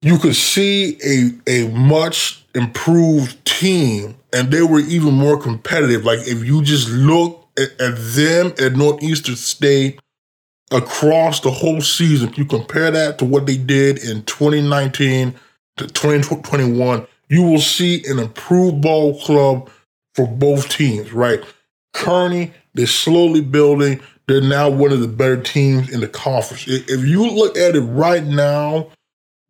you 0.00 0.18
could 0.18 0.36
see 0.36 0.98
a, 1.04 1.64
a 1.64 1.68
much 1.70 2.44
improved 2.54 3.44
team, 3.44 4.14
and 4.32 4.50
they 4.50 4.62
were 4.62 4.80
even 4.80 5.14
more 5.14 5.38
competitive. 5.38 6.04
Like, 6.04 6.20
if 6.20 6.44
you 6.44 6.62
just 6.62 6.88
look 6.88 7.46
at, 7.58 7.78
at 7.80 7.94
them 7.96 8.54
at 8.58 8.76
Northeastern 8.76 9.36
State 9.36 10.00
across 10.70 11.40
the 11.40 11.50
whole 11.50 11.80
season, 11.80 12.30
if 12.30 12.38
you 12.38 12.44
compare 12.44 12.90
that 12.90 13.18
to 13.18 13.24
what 13.24 13.46
they 13.46 13.56
did 13.56 13.98
in 13.98 14.22
2019 14.24 15.34
to 15.76 15.86
2021, 15.86 17.06
you 17.28 17.42
will 17.42 17.60
see 17.60 18.04
an 18.06 18.18
improved 18.18 18.80
ball 18.80 19.20
club 19.20 19.70
for 20.14 20.26
both 20.26 20.68
teams, 20.68 21.12
right? 21.12 21.40
Kearney, 21.92 22.52
they're 22.74 22.86
slowly 22.86 23.40
building. 23.40 24.00
They're 24.26 24.40
now 24.40 24.68
one 24.70 24.92
of 24.92 25.00
the 25.00 25.08
better 25.08 25.40
teams 25.40 25.90
in 25.90 26.00
the 26.00 26.08
conference. 26.08 26.64
If 26.66 27.06
you 27.06 27.26
look 27.26 27.56
at 27.56 27.76
it 27.76 27.80
right 27.80 28.24
now, 28.24 28.88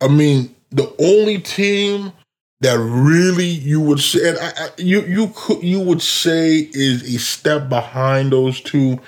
I 0.01 0.09
mean, 0.09 0.55
the 0.71 0.93
only 0.99 1.39
team 1.39 2.13
that 2.61 2.79
really 2.79 3.47
you 3.47 3.81
would 3.81 4.01
say, 4.01 4.31
and 4.31 4.39
I, 4.39 4.53
I, 4.57 4.69
you 4.79 5.03
you 5.03 5.33
could 5.35 5.63
you 5.63 5.81
would 5.81 6.03
say 6.03 6.69
is 6.73 7.15
a 7.15 7.19
step 7.19 7.69
behind 7.69 8.33
those 8.33 8.61
two 8.61 8.99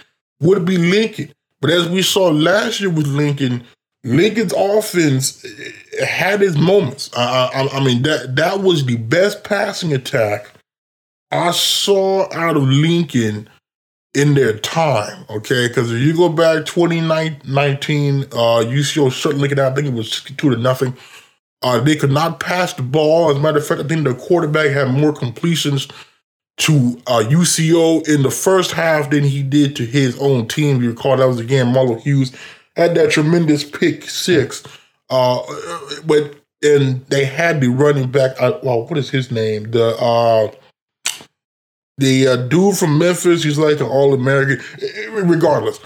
would 0.41 0.65
be 0.65 0.77
Lincoln. 0.77 1.33
But 1.61 1.71
as 1.71 1.89
we 1.89 2.03
saw 2.03 2.29
last 2.29 2.81
year 2.81 2.91
with 2.91 3.07
Lincoln, 3.07 3.65
Lincoln's 4.05 4.53
offense 4.57 5.45
eh, 5.45 6.05
had 6.05 6.43
its 6.43 6.57
moments. 6.57 7.11
I, 7.17 7.51
I, 7.53 7.79
I 7.79 7.85
mean 7.85 8.03
that 8.03 8.37
that 8.37 8.61
was 8.61 8.85
the 8.85 8.97
best 8.97 9.43
passing 9.43 9.93
attack 9.93 10.53
I 11.31 11.51
saw 11.51 12.33
out 12.33 12.57
of 12.57 12.63
Lincoln 12.63 13.49
in 14.15 14.35
their 14.35 14.59
time, 14.59 15.27
okay? 15.29 15.69
Because 15.69 15.93
if 15.93 16.01
you 16.01 16.17
go 16.17 16.29
back 16.29 16.65
2019, 16.67 18.23
uh, 18.23 18.27
UCO 18.65 19.13
shut 19.13 19.35
Lincoln 19.35 19.59
out, 19.59 19.73
I 19.73 19.75
think 19.75 19.89
it 19.89 19.93
was 19.93 20.11
62 20.11 20.51
to 20.51 20.57
nothing. 20.57 20.97
Uh, 21.63 21.81
they 21.81 21.97
could 21.97 22.13
not 22.13 22.41
pass 22.41 22.73
the 22.75 22.83
ball. 22.83 23.31
As 23.31 23.37
a 23.37 23.41
matter 23.41 23.59
of 23.59 23.67
fact, 23.67 23.81
I 23.81 23.85
think 23.85 24.05
the 24.05 24.15
quarterback 24.15 24.71
had 24.71 24.89
more 24.89 25.13
completions 25.13 25.89
to 26.59 27.01
uh, 27.07 27.23
UCO 27.29 28.09
in 28.09 28.23
the 28.23 28.31
first 28.31 28.73
half 28.73 29.11
than 29.11 29.25
he 29.25 29.43
did 29.43 29.77
to 29.77 29.85
his 29.85 30.19
own 30.19 30.49
team. 30.49 30.83
You 30.83 30.91
recall 30.91 31.17
that 31.17 31.27
was 31.27 31.41
again 31.41 31.73
Marlo 31.73 32.01
Hughes 32.01 32.35
had 32.77 32.95
that 32.95 33.11
tremendous 33.11 33.65
pick 33.65 34.09
six. 34.09 34.63
Uh, 35.11 35.43
but 36.05 36.37
and 36.63 37.05
they 37.07 37.25
had 37.25 37.61
the 37.61 37.69
running 37.69 38.11
back. 38.11 38.41
Uh, 38.41 38.59
well, 38.63 38.87
what 38.87 38.99
is 38.99 39.11
his 39.11 39.31
name? 39.31 39.71
The 39.71 39.97
uh, 39.99 40.51
the 41.99 42.27
uh, 42.27 42.37
dude 42.37 42.77
from 42.77 42.99
Memphis, 42.99 43.43
he's 43.43 43.59
like 43.59 43.81
an 43.81 43.87
All 43.87 44.13
American. 44.13 44.61
Regardless, 45.13 45.81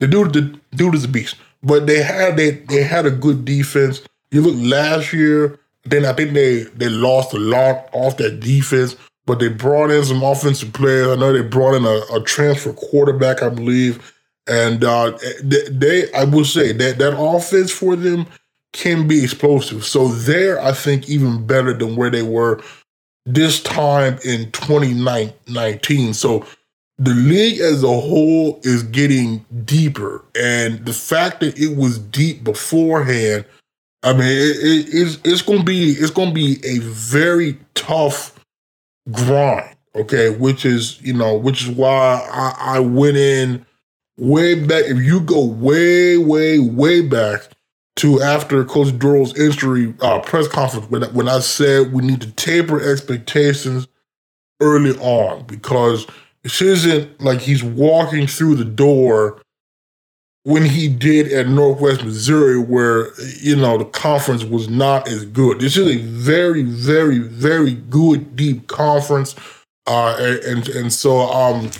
the 0.00 0.06
dude, 0.06 0.32
the 0.32 0.60
dude 0.76 0.94
is 0.94 1.04
a 1.04 1.08
beast. 1.08 1.36
But 1.62 1.86
they 1.86 2.02
had 2.02 2.36
they 2.36 2.50
they 2.50 2.82
had 2.82 3.06
a 3.06 3.10
good 3.10 3.44
defense. 3.44 4.02
You 4.30 4.42
look 4.42 4.54
last 4.56 5.12
year, 5.12 5.58
then 5.84 6.04
I 6.04 6.12
think 6.12 6.34
they 6.34 6.64
they 6.64 6.88
lost 6.88 7.34
a 7.34 7.38
lot 7.38 7.88
off 7.92 8.16
that 8.18 8.40
defense, 8.40 8.96
but 9.26 9.40
they 9.40 9.48
brought 9.48 9.90
in 9.90 10.04
some 10.04 10.22
offensive 10.22 10.72
players. 10.72 11.08
I 11.08 11.16
know 11.16 11.32
they 11.32 11.42
brought 11.42 11.74
in 11.74 11.84
a, 11.84 12.16
a 12.16 12.22
transfer 12.22 12.72
quarterback, 12.72 13.42
I 13.42 13.48
believe, 13.48 14.14
and 14.46 14.84
uh, 14.84 15.18
they, 15.42 15.62
they 15.70 16.12
I 16.12 16.24
will 16.24 16.44
say 16.44 16.72
that 16.72 16.98
that 16.98 17.18
offense 17.18 17.72
for 17.72 17.96
them 17.96 18.26
can 18.72 19.08
be 19.08 19.24
explosive. 19.24 19.84
So 19.84 20.08
they're 20.08 20.60
I 20.60 20.72
think 20.72 21.08
even 21.08 21.46
better 21.46 21.72
than 21.72 21.96
where 21.96 22.10
they 22.10 22.22
were 22.22 22.62
this 23.26 23.62
time 23.62 24.18
in 24.24 24.50
2019. 24.52 26.14
So 26.14 26.46
the 26.98 27.12
league 27.12 27.60
as 27.60 27.82
a 27.82 27.88
whole 27.88 28.60
is 28.62 28.84
getting 28.84 29.44
deeper. 29.64 30.24
And 30.34 30.84
the 30.86 30.92
fact 30.92 31.40
that 31.40 31.58
it 31.58 31.76
was 31.76 31.98
deep 31.98 32.44
beforehand, 32.44 33.44
I 34.02 34.12
mean, 34.12 34.22
it, 34.22 34.56
it, 34.56 34.88
it's, 34.92 35.18
it's 35.24 35.42
to 35.42 35.62
be, 35.62 35.90
it's 35.90 36.12
to 36.12 36.32
be 36.32 36.64
a 36.64 36.78
very 36.78 37.58
tough 37.74 38.38
grind. 39.10 39.76
Okay. 39.94 40.30
Which 40.30 40.64
is, 40.64 41.00
you 41.02 41.12
know, 41.12 41.36
which 41.36 41.62
is 41.62 41.68
why 41.68 42.26
I, 42.30 42.76
I 42.76 42.80
went 42.80 43.16
in 43.16 43.66
way 44.16 44.54
back. 44.54 44.84
If 44.84 44.98
you 44.98 45.20
go 45.20 45.44
way, 45.44 46.16
way, 46.16 46.58
way 46.58 47.02
back, 47.02 47.48
to 47.96 48.20
after 48.20 48.64
Coach 48.64 48.98
Dorrel's 48.98 49.38
injury 49.38 49.94
uh, 50.00 50.20
press 50.20 50.46
conference 50.48 50.88
when, 50.90 51.02
when 51.14 51.28
I 51.28 51.40
said 51.40 51.92
we 51.92 52.02
need 52.02 52.20
to 52.20 52.30
taper 52.32 52.80
expectations 52.80 53.88
early 54.60 54.96
on 54.98 55.44
because 55.46 56.06
this 56.42 56.62
isn't 56.62 57.20
like 57.20 57.40
he's 57.40 57.64
walking 57.64 58.26
through 58.26 58.56
the 58.56 58.64
door 58.64 59.40
when 60.44 60.64
he 60.64 60.86
did 60.86 61.32
at 61.32 61.48
Northwest 61.48 62.04
Missouri, 62.04 62.56
where 62.56 63.10
you 63.40 63.56
know 63.56 63.78
the 63.78 63.84
conference 63.84 64.44
was 64.44 64.68
not 64.68 65.08
as 65.08 65.24
good. 65.24 65.58
This 65.58 65.76
is 65.76 65.88
a 65.88 65.98
very, 66.02 66.62
very, 66.62 67.18
very 67.18 67.74
good 67.74 68.36
deep 68.36 68.68
conference, 68.68 69.34
uh, 69.88 70.16
and 70.46 70.68
and 70.68 70.92
so 70.92 71.18
um, 71.18 71.72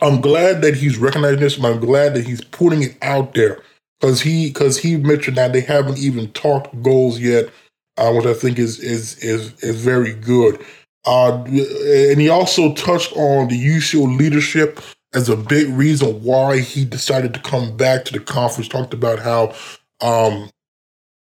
I'm 0.00 0.22
glad 0.22 0.62
that 0.62 0.74
he's 0.74 0.96
recognizing 0.96 1.40
this, 1.40 1.58
and 1.58 1.66
I'm 1.66 1.80
glad 1.80 2.14
that 2.14 2.24
he's 2.24 2.42
putting 2.42 2.82
it 2.82 2.96
out 3.02 3.34
there 3.34 3.60
because 4.02 4.20
he 4.20 4.48
because 4.48 4.78
he 4.78 4.96
mentioned 4.96 5.36
that 5.36 5.52
they 5.52 5.60
haven't 5.60 5.98
even 5.98 6.28
talked 6.32 6.82
goals 6.82 7.20
yet, 7.20 7.48
uh, 7.96 8.12
which 8.12 8.26
I 8.26 8.34
think 8.34 8.58
is 8.58 8.80
is 8.80 9.16
is 9.18 9.54
is 9.62 9.80
very 9.80 10.12
good. 10.12 10.60
Uh, 11.04 11.44
and 11.44 12.20
he 12.20 12.28
also 12.28 12.74
touched 12.74 13.12
on 13.16 13.48
the 13.48 13.56
UCO 13.56 14.18
leadership 14.18 14.80
as 15.14 15.28
a 15.28 15.36
big 15.36 15.68
reason 15.68 16.22
why 16.24 16.58
he 16.58 16.84
decided 16.84 17.32
to 17.34 17.40
come 17.40 17.76
back 17.76 18.04
to 18.06 18.12
the 18.12 18.18
conference. 18.18 18.66
Talked 18.66 18.92
about 18.92 19.20
how 19.20 19.54
um, 20.00 20.50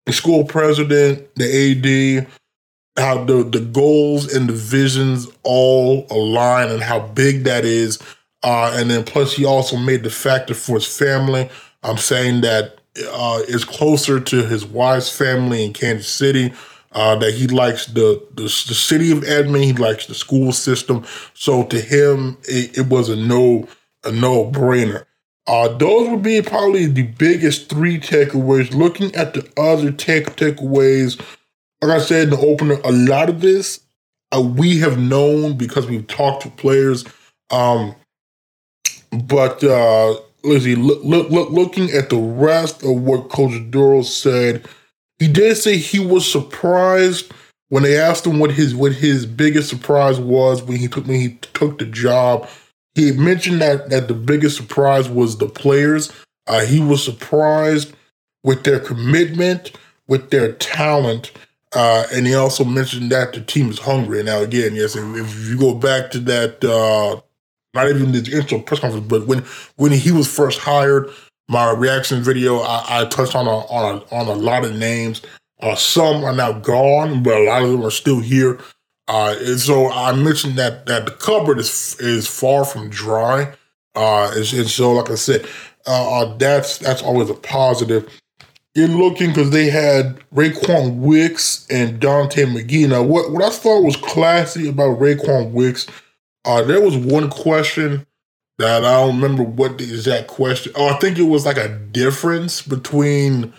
the 0.07 0.13
school 0.13 0.43
president, 0.43 1.27
the 1.35 2.25
AD, 2.25 2.27
how 2.97 3.23
the, 3.23 3.43
the 3.43 3.59
goals 3.59 4.33
and 4.33 4.49
the 4.49 4.53
visions 4.53 5.27
all 5.43 6.07
align 6.09 6.69
and 6.69 6.81
how 6.81 7.01
big 7.09 7.43
that 7.43 7.65
is. 7.65 8.01
Uh, 8.41 8.75
and 8.75 8.89
then 8.89 9.03
plus 9.03 9.33
he 9.33 9.45
also 9.45 9.77
made 9.77 10.03
the 10.03 10.09
factor 10.09 10.55
for 10.55 10.75
his 10.75 10.87
family. 10.87 11.49
I'm 11.83 11.97
saying 11.97 12.41
that 12.41 12.79
uh, 13.11 13.41
is 13.47 13.65
closer 13.65 14.19
to 14.19 14.45
his 14.45 14.65
wife's 14.65 15.15
family 15.15 15.65
in 15.65 15.73
Kansas 15.73 16.07
City. 16.07 16.53
Uh, 16.91 17.15
that 17.15 17.33
he 17.33 17.47
likes 17.47 17.87
the, 17.87 18.23
the, 18.35 18.43
the 18.43 18.49
city 18.49 19.11
of 19.11 19.23
Edmond, 19.23 19.63
he 19.63 19.73
likes 19.73 20.05
the 20.05 20.13
school 20.13 20.51
system. 20.51 21.03
So 21.33 21.63
to 21.63 21.81
him, 21.81 22.37
it, 22.43 22.77
it 22.77 22.87
was 22.87 23.09
a 23.09 23.15
no 23.15 23.67
a 24.03 24.11
no 24.11 24.45
brainer. 24.51 25.05
Uh, 25.47 25.69
those 25.69 26.09
would 26.09 26.21
be 26.21 26.41
probably 26.41 26.85
the 26.85 27.03
biggest 27.03 27.67
three 27.67 27.99
takeaways. 27.99 28.75
Looking 28.75 29.13
at 29.15 29.33
the 29.33 29.51
other 29.57 29.91
take 29.91 30.35
takeaways, 30.35 31.19
like 31.81 31.99
I 31.99 32.03
said 32.03 32.25
in 32.25 32.29
the 32.29 32.39
opener, 32.39 32.77
a 32.83 32.91
lot 32.91 33.27
of 33.27 33.41
this 33.41 33.79
uh, 34.33 34.41
we 34.41 34.79
have 34.79 34.97
known 34.97 35.57
because 35.57 35.87
we've 35.87 36.07
talked 36.07 36.43
to 36.43 36.49
players. 36.49 37.05
Um, 37.51 37.95
but 39.11 39.63
uh, 39.63 40.15
see, 40.43 40.75
look, 40.75 41.03
look, 41.03 41.29
look, 41.29 41.49
looking 41.51 41.91
at 41.91 42.09
the 42.09 42.17
rest 42.17 42.83
of 42.83 43.01
what 43.01 43.29
Coach 43.29 43.59
Dorrel 43.69 44.03
said, 44.03 44.67
he 45.19 45.27
did 45.27 45.55
say 45.55 45.77
he 45.77 45.99
was 45.99 46.29
surprised 46.29 47.31
when 47.69 47.83
they 47.83 47.97
asked 47.97 48.27
him 48.27 48.39
what 48.39 48.51
his 48.51 48.75
what 48.75 48.93
his 48.93 49.25
biggest 49.25 49.69
surprise 49.69 50.19
was 50.19 50.61
when 50.61 50.77
he 50.77 50.87
took 50.87 51.07
when 51.07 51.19
he 51.19 51.35
took 51.53 51.79
the 51.79 51.85
job. 51.85 52.47
He 52.95 53.11
mentioned 53.11 53.61
that 53.61 53.89
that 53.89 54.07
the 54.07 54.13
biggest 54.13 54.57
surprise 54.57 55.09
was 55.09 55.37
the 55.37 55.47
players. 55.47 56.11
Uh, 56.45 56.65
he 56.65 56.79
was 56.79 57.03
surprised 57.03 57.93
with 58.43 58.63
their 58.63 58.79
commitment, 58.79 59.71
with 60.07 60.29
their 60.29 60.51
talent, 60.53 61.31
uh, 61.73 62.05
and 62.13 62.27
he 62.27 62.35
also 62.35 62.63
mentioned 62.63 63.11
that 63.11 63.33
the 63.33 63.41
team 63.41 63.69
is 63.69 63.79
hungry. 63.79 64.21
Now, 64.23 64.39
again, 64.39 64.75
yes, 64.75 64.95
if, 64.95 65.03
if 65.15 65.49
you 65.49 65.57
go 65.57 65.73
back 65.73 66.11
to 66.11 66.19
that, 66.19 66.63
uh, 66.63 67.21
not 67.73 67.89
even 67.89 68.11
the 68.11 68.19
intro 68.31 68.59
press 68.59 68.79
conference, 68.79 69.07
but 69.07 69.27
when 69.27 69.39
when 69.75 69.91
he 69.91 70.11
was 70.11 70.33
first 70.33 70.59
hired, 70.59 71.09
my 71.47 71.71
reaction 71.71 72.21
video, 72.21 72.59
I, 72.59 73.01
I 73.01 73.05
touched 73.05 73.35
on 73.35 73.47
a, 73.47 73.57
on 73.67 73.95
a, 73.95 74.15
on 74.15 74.27
a 74.27 74.33
lot 74.33 74.65
of 74.65 74.75
names. 74.75 75.21
Uh, 75.61 75.75
some 75.75 76.23
are 76.23 76.35
now 76.35 76.51
gone, 76.51 77.23
but 77.23 77.37
a 77.37 77.43
lot 77.43 77.63
of 77.63 77.71
them 77.71 77.85
are 77.85 77.91
still 77.91 78.19
here. 78.19 78.59
Uh, 79.07 79.35
and 79.39 79.59
so 79.59 79.91
I 79.91 80.13
mentioned 80.13 80.57
that 80.57 80.85
that 80.85 81.05
the 81.05 81.11
cupboard 81.11 81.59
is 81.59 81.97
is 81.99 82.27
far 82.27 82.65
from 82.65 82.89
dry. 82.89 83.53
Uh, 83.95 84.31
and, 84.35 84.53
and 84.53 84.67
so, 84.67 84.91
like 84.93 85.11
I 85.11 85.15
said, 85.15 85.45
uh, 85.85 86.21
uh 86.21 86.37
that's 86.37 86.77
that's 86.77 87.01
always 87.01 87.29
a 87.29 87.35
positive 87.35 88.09
in 88.75 88.97
looking 88.97 89.29
because 89.29 89.51
they 89.51 89.69
had 89.69 90.19
Rae'Quan 90.33 90.97
Wicks 90.97 91.67
and 91.69 91.99
Daunte 92.01 92.43
McGee. 92.45 92.89
Now, 92.89 93.03
what, 93.03 93.31
what 93.31 93.43
I 93.43 93.49
thought 93.49 93.83
was 93.83 93.95
classy 93.95 94.67
about 94.67 94.99
Rae'Quan 94.99 95.51
Wicks, 95.51 95.85
uh, 96.45 96.61
there 96.63 96.81
was 96.81 96.97
one 96.97 97.29
question 97.29 98.05
that 98.59 98.83
I 98.83 98.91
don't 98.91 99.15
remember 99.21 99.43
what 99.43 99.77
the 99.77 99.83
exact 99.83 100.27
question. 100.27 100.71
Oh, 100.75 100.87
I 100.87 100.97
think 100.99 101.17
it 101.17 101.23
was 101.23 101.45
like 101.45 101.57
a 101.57 101.69
difference 101.69 102.61
between 102.61 103.53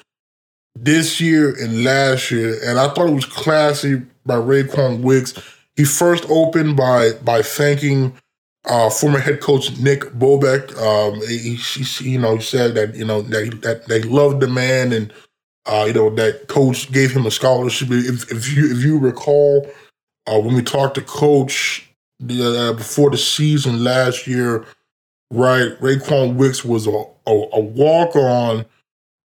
this 0.75 1.21
year 1.21 1.55
and 1.61 1.85
last 1.85 2.31
year, 2.31 2.59
and 2.65 2.79
I 2.79 2.89
thought 2.89 3.09
it 3.09 3.15
was 3.15 3.27
classy 3.27 4.03
by 4.27 4.37
Rae'Quan 4.37 5.03
Wicks. 5.03 5.35
He 5.77 5.85
first 5.85 6.25
opened 6.29 6.77
by 6.77 7.13
by 7.25 7.43
thanking 7.43 8.15
uh, 8.67 8.89
former 8.89 9.19
head 9.19 9.41
coach 9.41 9.77
Nick 9.79 10.05
Bobeck, 10.13 10.75
um, 10.81 11.21
he, 11.27 11.55
he, 11.57 12.11
you 12.11 12.19
know, 12.19 12.39
said 12.39 12.75
that 12.75 12.95
you 12.95 13.05
know 13.05 13.23
that 13.23 13.61
that 13.63 13.87
they 13.87 14.03
loved 14.03 14.41
the 14.41 14.49
man, 14.49 14.93
and 14.93 15.13
uh, 15.67 15.85
you 15.87 15.93
know 15.93 16.11
that 16.11 16.49
coach 16.49 16.91
gave 16.91 17.13
him 17.13 17.27
a 17.27 17.31
scholarship. 17.31 17.89
If, 17.91 18.31
if 18.33 18.57
you 18.57 18.71
if 18.73 18.83
you 18.83 18.99
recall, 18.99 19.69
uh, 20.27 20.41
when 20.41 20.55
we 20.55 20.63
talked 20.63 20.95
to 20.95 21.03
coach 21.03 21.89
uh, 22.31 22.73
before 22.73 23.11
the 23.11 23.19
season 23.19 23.83
last 23.85 24.27
year, 24.27 24.65
right? 25.31 25.79
Rae'Quan 25.81 26.35
Wicks 26.37 26.65
was 26.65 26.87
a, 26.87 26.91
a, 26.91 27.49
a 27.53 27.61
walk 27.61 28.17
on 28.17 28.65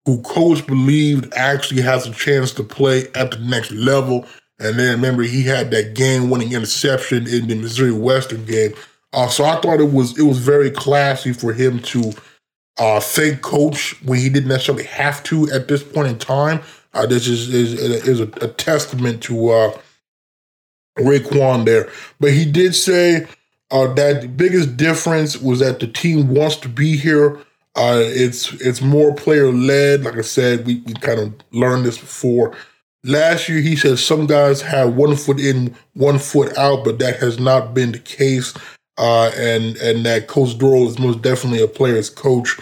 who 0.05 0.21
coach 0.21 0.65
believed 0.65 1.31
actually 1.33 1.81
has 1.81 2.07
a 2.07 2.11
chance 2.11 2.51
to 2.53 2.63
play 2.63 3.07
at 3.15 3.31
the 3.31 3.37
next 3.37 3.71
level. 3.71 4.25
And 4.59 4.77
then 4.77 4.95
remember, 4.95 5.23
he 5.23 5.43
had 5.43 5.71
that 5.71 5.93
game 5.93 6.29
winning 6.29 6.51
interception 6.51 7.27
in 7.27 7.47
the 7.47 7.55
Missouri 7.55 7.91
Western 7.93 8.45
game. 8.45 8.73
Uh, 9.13 9.27
so 9.27 9.45
I 9.45 9.59
thought 9.61 9.79
it 9.79 9.91
was 9.91 10.17
it 10.19 10.23
was 10.23 10.37
very 10.37 10.69
classy 10.69 11.33
for 11.33 11.53
him 11.53 11.79
to 11.79 12.13
uh, 12.77 12.99
thank 12.99 13.41
coach 13.41 14.01
when 14.03 14.19
he 14.19 14.29
didn't 14.29 14.49
necessarily 14.49 14.85
have 14.85 15.23
to 15.23 15.49
at 15.51 15.67
this 15.67 15.83
point 15.83 16.07
in 16.07 16.17
time. 16.17 16.61
Uh, 16.93 17.05
this 17.05 17.27
is 17.27 17.53
is, 17.53 17.73
is 17.73 18.19
a, 18.19 18.27
a, 18.41 18.47
testament 18.47 19.21
to 19.23 19.49
Rae'Quan 20.99 21.65
there. 21.65 21.89
But 22.19 22.31
he 22.31 22.45
did 22.45 22.75
say 22.75 23.27
uh, 23.71 23.93
that 23.93 24.21
the 24.21 24.27
biggest 24.27 24.77
difference 24.77 25.37
was 25.37 25.59
that 25.59 25.79
the 25.79 25.87
team 25.87 26.33
wants 26.33 26.57
to 26.57 26.69
be 26.69 26.97
here. 26.97 27.39
Uh, 27.75 28.01
it's 28.03 28.53
it's 28.61 28.81
more 28.81 29.13
player 29.13 29.51
led. 29.51 30.03
Like 30.03 30.17
I 30.17 30.21
said, 30.21 30.65
we, 30.65 30.81
we 30.85 30.93
kind 30.95 31.19
of 31.19 31.33
learned 31.51 31.85
this 31.85 31.97
before. 31.97 32.55
Last 33.05 33.47
year, 33.47 33.59
he 33.61 33.75
said 33.75 33.97
some 33.99 34.27
guys 34.27 34.61
had 34.61 34.97
one 34.97 35.15
foot 35.15 35.39
in, 35.39 35.73
one 35.93 36.19
foot 36.19 36.57
out, 36.57 36.83
but 36.83 36.99
that 36.99 37.17
has 37.17 37.39
not 37.39 37.73
been 37.73 37.93
the 37.93 37.99
case 37.99 38.53
uh, 38.99 39.31
and 39.35 39.77
and 39.77 40.05
that 40.05 40.27
Coach 40.27 40.57
Dorrel 40.57 40.87
is 40.87 40.99
most 40.99 41.21
definitely 41.21 41.63
a 41.63 41.67
player's 41.67 42.09
coach. 42.09 42.59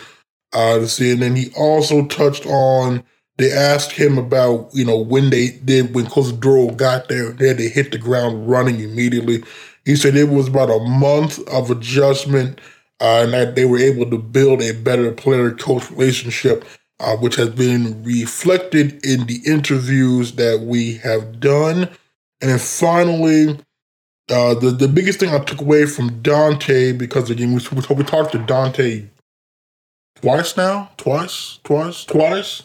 Uh, 0.54 0.80
to 0.80 0.88
see, 0.88 1.12
and 1.12 1.22
then 1.22 1.36
he 1.36 1.52
also 1.58 2.06
touched 2.06 2.46
on. 2.46 3.04
They 3.38 3.52
asked 3.52 3.92
him 3.92 4.18
about 4.18 4.70
you 4.74 4.86
know 4.86 4.98
when 4.98 5.30
they 5.30 5.50
did 5.64 5.94
when 5.94 6.08
Coach 6.08 6.40
Dorrel 6.40 6.72
got 6.72 7.08
there, 7.08 7.32
they 7.32 7.48
had 7.50 7.58
to 7.58 7.70
hit 7.70 7.92
the 7.92 7.98
ground 7.98 8.50
running 8.50 8.80
immediately. 8.80 9.44
He 9.86 9.96
said 9.96 10.16
it 10.16 10.30
was 10.30 10.48
about 10.48 10.70
a 10.70 10.80
month 10.80 11.40
of 11.48 11.72
adjustment, 11.72 12.60
uh, 13.00 13.22
and 13.24 13.34
that 13.34 13.56
they 13.56 13.66
were 13.66 13.78
able 13.78 14.10
to 14.10 14.18
build 14.18 14.62
a 14.62 14.74
better 14.74 15.12
player-coach 15.12 15.90
relationship, 15.92 16.66
uh, 17.00 17.16
which 17.18 17.36
has 17.36 17.50
been 17.50 18.04
reflected 18.04 19.06
in 19.06 19.26
the 19.28 19.40
interviews 19.46 20.34
that 20.34 20.62
we 20.62 20.96
have 20.98 21.40
done. 21.40 21.90
And 22.42 22.52
then 22.52 22.60
finally, 22.60 23.60
uh, 24.30 24.56
the 24.56 24.72
the 24.72 24.88
biggest 24.88 25.20
thing 25.20 25.30
I 25.34 25.40
took 25.40 25.62
away 25.62 25.86
from 25.86 26.22
Daunte 26.22 26.98
because 26.98 27.30
again 27.30 27.50
we, 27.54 27.62
we 27.96 28.04
talked 28.04 28.32
to 28.34 28.40
Daunte 28.40 29.08
twice 30.16 30.58
now, 30.58 30.90
twice, 30.98 31.60
twice, 31.64 32.04
twice, 32.04 32.64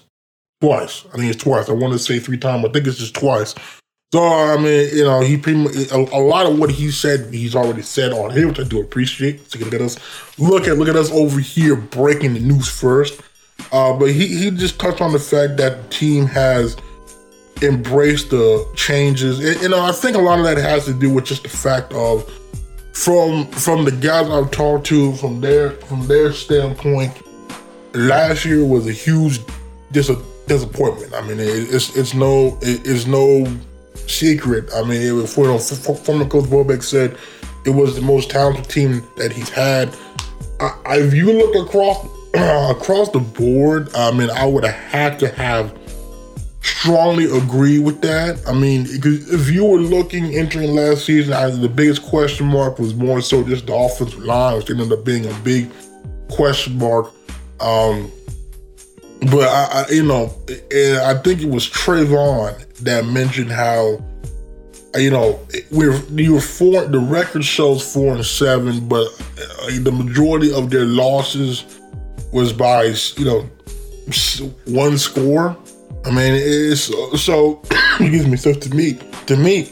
twice. 0.63 1.05
I 1.13 1.17
think 1.17 1.35
it's 1.35 1.43
twice. 1.43 1.69
I 1.69 1.73
want 1.73 1.93
to 1.93 1.99
say 1.99 2.21
three 2.21 2.39
times. 2.39 2.65
I 2.65 2.71
think 2.71 2.87
it's 2.87 2.99
just 2.99 3.15
twice. 3.15 3.55
So 4.13 4.23
I 4.23 4.57
mean, 4.59 4.95
you 4.95 5.05
know, 5.05 5.21
he 5.21 5.37
pretty 5.37 5.59
much, 5.59 5.75
a, 5.91 5.97
a, 5.97 6.23
lot 6.23 6.47
of 6.47 6.59
what 6.59 6.71
he 6.71 6.91
said, 6.91 7.33
he's 7.35 7.57
already 7.57 7.83
said 7.83 8.13
on 8.13 8.31
here, 8.31 8.47
which 8.47 8.61
I 8.61 8.65
do 8.65 8.81
appreciate. 8.81 9.51
So 9.51 9.59
look 9.59 9.73
at 9.75 9.81
us, 9.81 9.99
look 10.39 10.69
at 10.69 10.79
look 10.79 10.89
at 10.89 10.97
us 10.97 11.11
over 11.11 11.41
here 11.41 11.75
breaking 11.75 12.35
the 12.35 12.41
news 12.41 12.69
first. 12.69 13.21
Uh, 13.73 13.93
but 13.99 14.11
he 14.11 14.29
he 14.29 14.51
just 14.51 14.79
touched 14.79 15.01
on 15.01 15.13
the 15.13 15.19
fact 15.19 15.57
that 15.57 15.83
the 15.83 15.89
team 15.89 16.27
has 16.27 16.77
embraced 17.63 18.31
the 18.31 18.67
changes. 18.77 19.41
you 19.63 19.69
know, 19.69 19.81
I 19.81 19.93
think 19.93 20.17
a 20.17 20.21
lot 20.21 20.39
of 20.39 20.45
that 20.45 20.59
has 20.59 20.85
to 20.85 20.93
do 20.93 21.11
with 21.11 21.25
just 21.25 21.43
the 21.43 21.49
fact 21.49 21.93
of 21.93 22.31
from 22.93 23.47
from 23.47 23.85
the 23.85 23.93
guys 23.93 24.29
I've 24.29 24.51
talked 24.51 24.87
to 24.89 25.15
from 25.15 25.41
their 25.41 25.71
from 25.71 26.07
their 26.07 26.33
standpoint, 26.33 27.13
last 27.95 28.45
year 28.45 28.65
was 28.65 28.87
a 28.87 28.93
huge 28.93 29.41
dis- 29.91 30.11
disappointment. 30.53 31.15
I 31.15 31.23
mean, 31.23 31.41
it, 31.41 31.73
it's 31.75 31.97
it's 31.97 32.15
no 32.15 32.59
it, 32.61 32.87
it's 32.87 33.07
no 33.07 33.47
secret. 34.07 34.71
I 34.75 34.83
mean, 34.83 35.01
it 35.03 35.13
was, 35.13 35.35
for, 35.35 35.59
former 35.59 36.27
coach 36.27 36.45
Bobeck 36.45 36.83
said 36.83 37.17
it 37.65 37.71
was 37.71 37.95
the 37.97 38.03
most 38.03 38.31
talented 38.31 38.69
team 38.69 39.03
that 39.17 39.33
he's 39.33 39.49
had. 39.49 39.97
I, 40.61 40.99
if 40.99 41.15
you 41.15 41.33
look 41.33 41.67
across 41.67 42.07
across 42.77 43.11
the 43.11 43.21
board, 43.21 43.95
I 43.95 44.11
mean, 44.13 44.31
I 44.31 44.47
would 44.47 44.65
have 44.65 44.75
had 44.75 45.19
to 45.21 45.29
have 45.29 45.77
strongly 46.63 47.25
agree 47.25 47.79
with 47.79 48.01
that. 48.03 48.41
I 48.47 48.53
mean, 48.53 48.87
if 48.89 49.51
you 49.51 49.65
were 49.65 49.79
looking 49.79 50.37
entering 50.37 50.75
last 50.75 51.05
season, 51.05 51.33
I, 51.33 51.51
the 51.51 51.69
biggest 51.69 52.03
question 52.03 52.47
mark 52.47 52.79
was 52.79 52.95
more 52.95 53.21
so 53.21 53.43
just 53.43 53.67
the 53.67 53.75
offensive 53.75 54.23
line, 54.23 54.57
which 54.59 54.71
ended 54.71 54.93
up 54.93 55.05
being 55.05 55.27
a 55.27 55.35
big 55.41 55.71
question 56.31 56.79
mark. 56.79 57.13
Um, 57.61 58.11
but 59.31 59.49
I, 59.49 59.85
I, 59.89 59.93
you 59.93 60.03
know, 60.03 60.35
I 61.05 61.15
think 61.23 61.43
it 61.43 61.49
was 61.49 61.69
Trayvon 61.69 62.77
that 62.79 63.07
mentioned 63.07 63.53
how, 63.53 64.03
you 64.97 65.11
know, 65.11 65.41
we're 65.71 65.97
you 66.11 66.35
were 66.35 66.41
four. 66.41 66.85
The 66.87 66.99
record 66.99 67.45
shows 67.45 67.93
four 67.93 68.15
and 68.15 68.25
seven, 68.27 68.89
but 68.89 69.07
uh, 69.63 69.71
the 69.81 69.93
majority 69.93 70.53
of 70.53 70.71
their 70.71 70.85
losses 70.85 71.81
was 72.33 72.53
by 72.53 72.95
you 73.17 73.25
know 73.25 73.49
one 74.67 74.99
score. 74.99 75.57
I 76.05 76.11
mean, 76.11 76.35
it's 76.35 76.91
so 77.23 77.63
excuse 77.71 78.27
me. 78.27 78.37
So 78.37 78.53
to 78.53 78.75
me, 78.75 78.99
to 79.27 79.37
me, 79.37 79.71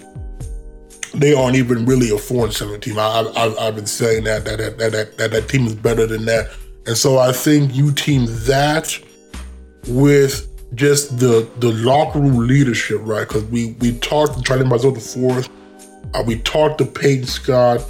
they 1.14 1.34
aren't 1.34 1.56
even 1.56 1.84
really 1.84 2.14
a 2.14 2.18
four 2.18 2.44
and 2.46 2.54
seven 2.54 2.80
team. 2.80 2.98
I, 2.98 3.30
I, 3.36 3.66
I've 3.66 3.74
been 3.74 3.86
saying 3.86 4.24
that 4.24 4.44
that 4.44 4.58
that, 4.58 4.78
that 4.78 5.16
that 5.18 5.30
that 5.32 5.48
team 5.48 5.66
is 5.66 5.74
better 5.74 6.06
than 6.06 6.24
that, 6.26 6.50
and 6.86 6.96
so 6.96 7.18
I 7.18 7.32
think 7.32 7.74
you 7.74 7.92
team 7.92 8.24
that 8.46 8.98
with 9.88 10.46
just 10.74 11.18
the 11.18 11.48
the 11.58 11.72
locker 11.72 12.20
room 12.20 12.46
leadership, 12.46 12.98
right? 13.02 13.26
Because 13.26 13.44
we 13.44 13.76
we 13.80 13.98
talked 13.98 14.36
to 14.36 14.42
Charlie 14.42 14.64
Marzot 14.64 14.94
the 14.94 15.00
fourth, 15.00 15.48
uh, 16.14 16.22
we 16.26 16.38
talked 16.40 16.78
to 16.78 16.84
Peyton 16.84 17.26
Scott, 17.26 17.84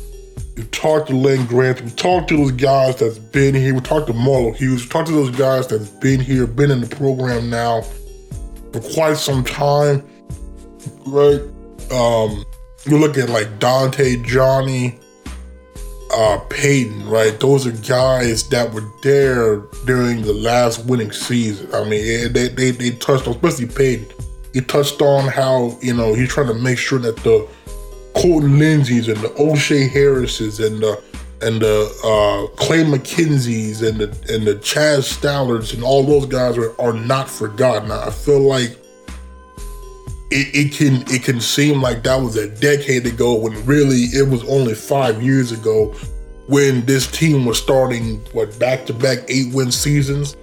we 0.57 0.65
talked 0.65 1.09
to 1.09 1.17
Len 1.17 1.47
Grant, 1.47 1.83
we 1.83 1.91
talked 1.91 2.29
to 2.29 2.37
those 2.37 2.53
guys 2.53 2.97
that's 2.97 3.19
been 3.19 3.55
here, 3.55 3.75
we 3.75 3.81
talked 3.81 4.07
to 4.07 4.13
Marlo 4.13 4.55
Hughes, 4.55 4.83
we 4.85 4.89
talked 4.89 5.09
to 5.09 5.15
those 5.15 5.37
guys 5.37 5.67
that's 5.67 5.89
been 5.89 6.21
here, 6.21 6.47
been 6.47 6.71
in 6.71 6.81
the 6.81 6.97
program 6.97 7.51
now 7.51 7.83
for 8.73 8.81
quite 8.95 9.17
some 9.17 9.45
time, 9.45 10.03
right? 11.07 11.41
Um, 11.91 12.45
you 12.87 12.99
look 12.99 13.19
at 13.19 13.29
like 13.29 13.59
Daunte, 13.59 14.25
Johnny, 14.25 14.99
uh, 16.13 16.39
Peyton, 16.49 17.09
right? 17.09 17.39
Those 17.39 17.67
are 17.67 17.73
guys 17.89 18.49
that 18.49 18.73
were 18.73 18.85
there 19.03 19.59
during 19.87 20.23
the 20.23 20.33
last 20.33 20.85
winning 20.87 21.13
season. 21.13 21.73
I 21.75 21.85
mean, 21.85 22.33
they, 22.33 22.49
they, 22.49 22.71
they 22.71 22.91
touched 22.91 23.27
on, 23.27 23.35
especially 23.35 23.67
Peyton. 23.67 24.07
He 24.53 24.61
touched 24.61 25.01
on 25.01 25.29
how, 25.29 25.79
you 25.81 25.95
know, 25.95 26.15
he's 26.15 26.29
trying 26.29 26.49
to 26.49 26.55
make 26.55 26.79
sure 26.79 26.99
that 26.99 27.17
the 27.19 27.49
Colton 28.15 28.59
Lindsay's 28.59 29.09
and 29.09 29.19
the 29.19 29.33
O'Shea 29.41 29.89
Harris's 29.89 30.59
and 30.61 30.81
the 30.81 31.01
and 31.43 31.61
the 31.61 31.87
uh, 32.05 32.55
Clay 32.57 32.85
McKenzie's 32.85 33.83
and 33.83 33.99
the 33.99 34.09
and 34.35 34.47
the 34.47 34.57
Chaz 34.57 35.05
Stallards 35.05 35.73
and 35.73 35.83
all 35.83 36.03
those 36.03 36.27
guys 36.27 36.59
are, 36.59 36.79
are 36.81 36.93
not 36.93 37.31
forgotten. 37.31 37.91
I 37.91 38.11
feel 38.11 38.41
like 38.41 38.77
it, 40.31 40.55
it 40.55 40.73
can 40.73 41.03
it 41.13 41.23
can 41.25 41.41
seem 41.41 41.83
like 41.83 42.03
that 42.05 42.17
was 42.17 42.37
a 42.37 42.49
decade 42.49 43.07
ago 43.07 43.35
when 43.35 43.65
really 43.67 44.05
it 44.13 44.29
was 44.29 44.45
only 44.49 44.75
five 44.75 45.23
years 45.23 45.53
ago 45.53 45.95
when 46.47 46.85
this 46.85 47.11
team 47.11 47.45
was 47.45 47.59
starting 47.59 48.17
what 48.33 48.57
back 48.59 48.87
to 48.87 48.93
back 48.93 49.19
eight 49.29 49.53
win 49.53 49.73
seasons. 49.73 50.37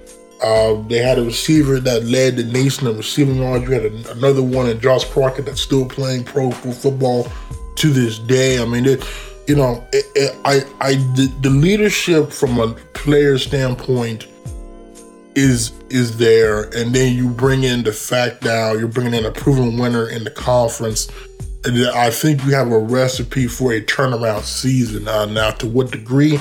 Uh, 0.43 0.75
they 0.83 0.99
had 0.99 1.17
a 1.17 1.23
receiver 1.23 1.79
that 1.79 2.03
led 2.03 2.35
the 2.35 2.43
nation 2.43 2.87
in 2.87 2.95
receiving 2.95 3.37
yards. 3.37 3.63
You 3.63 3.71
had 3.71 3.85
a, 3.85 4.11
another 4.11 4.43
one 4.43 4.69
in 4.69 4.79
Josh 4.79 5.03
Crockett 5.05 5.45
that's 5.45 5.61
still 5.61 5.85
playing 5.85 6.25
pro 6.25 6.51
football 6.51 7.27
to 7.77 7.89
this 7.89 8.19
day. 8.19 8.61
I 8.61 8.65
mean, 8.65 8.85
it, 8.85 9.03
you 9.47 9.55
know, 9.55 9.83
it, 9.93 10.05
it, 10.15 10.37
I, 10.45 10.61
I, 10.79 10.93
the, 11.15 11.33
the 11.41 11.49
leadership 11.49 12.31
from 12.31 12.59
a 12.59 12.73
player 12.93 13.39
standpoint 13.39 14.27
is 15.37 15.71
is 15.91 16.17
there, 16.17 16.63
and 16.75 16.93
then 16.93 17.15
you 17.15 17.29
bring 17.29 17.63
in 17.63 17.83
the 17.83 17.93
fact 17.93 18.43
now 18.43 18.73
you're 18.73 18.87
bringing 18.87 19.13
in 19.13 19.23
a 19.23 19.31
proven 19.31 19.77
winner 19.77 20.09
in 20.09 20.23
the 20.23 20.31
conference. 20.31 21.09
And 21.63 21.87
I 21.89 22.09
think 22.09 22.43
you 22.43 22.53
have 22.55 22.71
a 22.71 22.79
recipe 22.79 23.47
for 23.47 23.73
a 23.73 23.81
turnaround 23.81 24.43
season. 24.43 25.07
Uh, 25.07 25.25
now, 25.25 25.51
to 25.51 25.67
what 25.67 25.91
degree, 25.91 26.39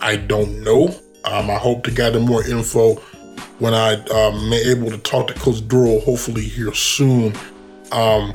I 0.00 0.16
don't 0.16 0.62
know. 0.64 0.88
Um, 1.24 1.50
I 1.50 1.56
hope 1.56 1.84
to 1.84 1.92
gather 1.92 2.18
more 2.18 2.44
info 2.44 2.94
when 3.60 3.74
I 3.74 3.94
um, 4.06 4.52
able 4.52 4.90
to 4.90 4.98
talk 4.98 5.28
to 5.28 5.34
Coach 5.34 5.66
Dorrel, 5.68 6.00
hopefully 6.00 6.42
here 6.42 6.74
soon. 6.74 7.34
Um, 7.92 8.32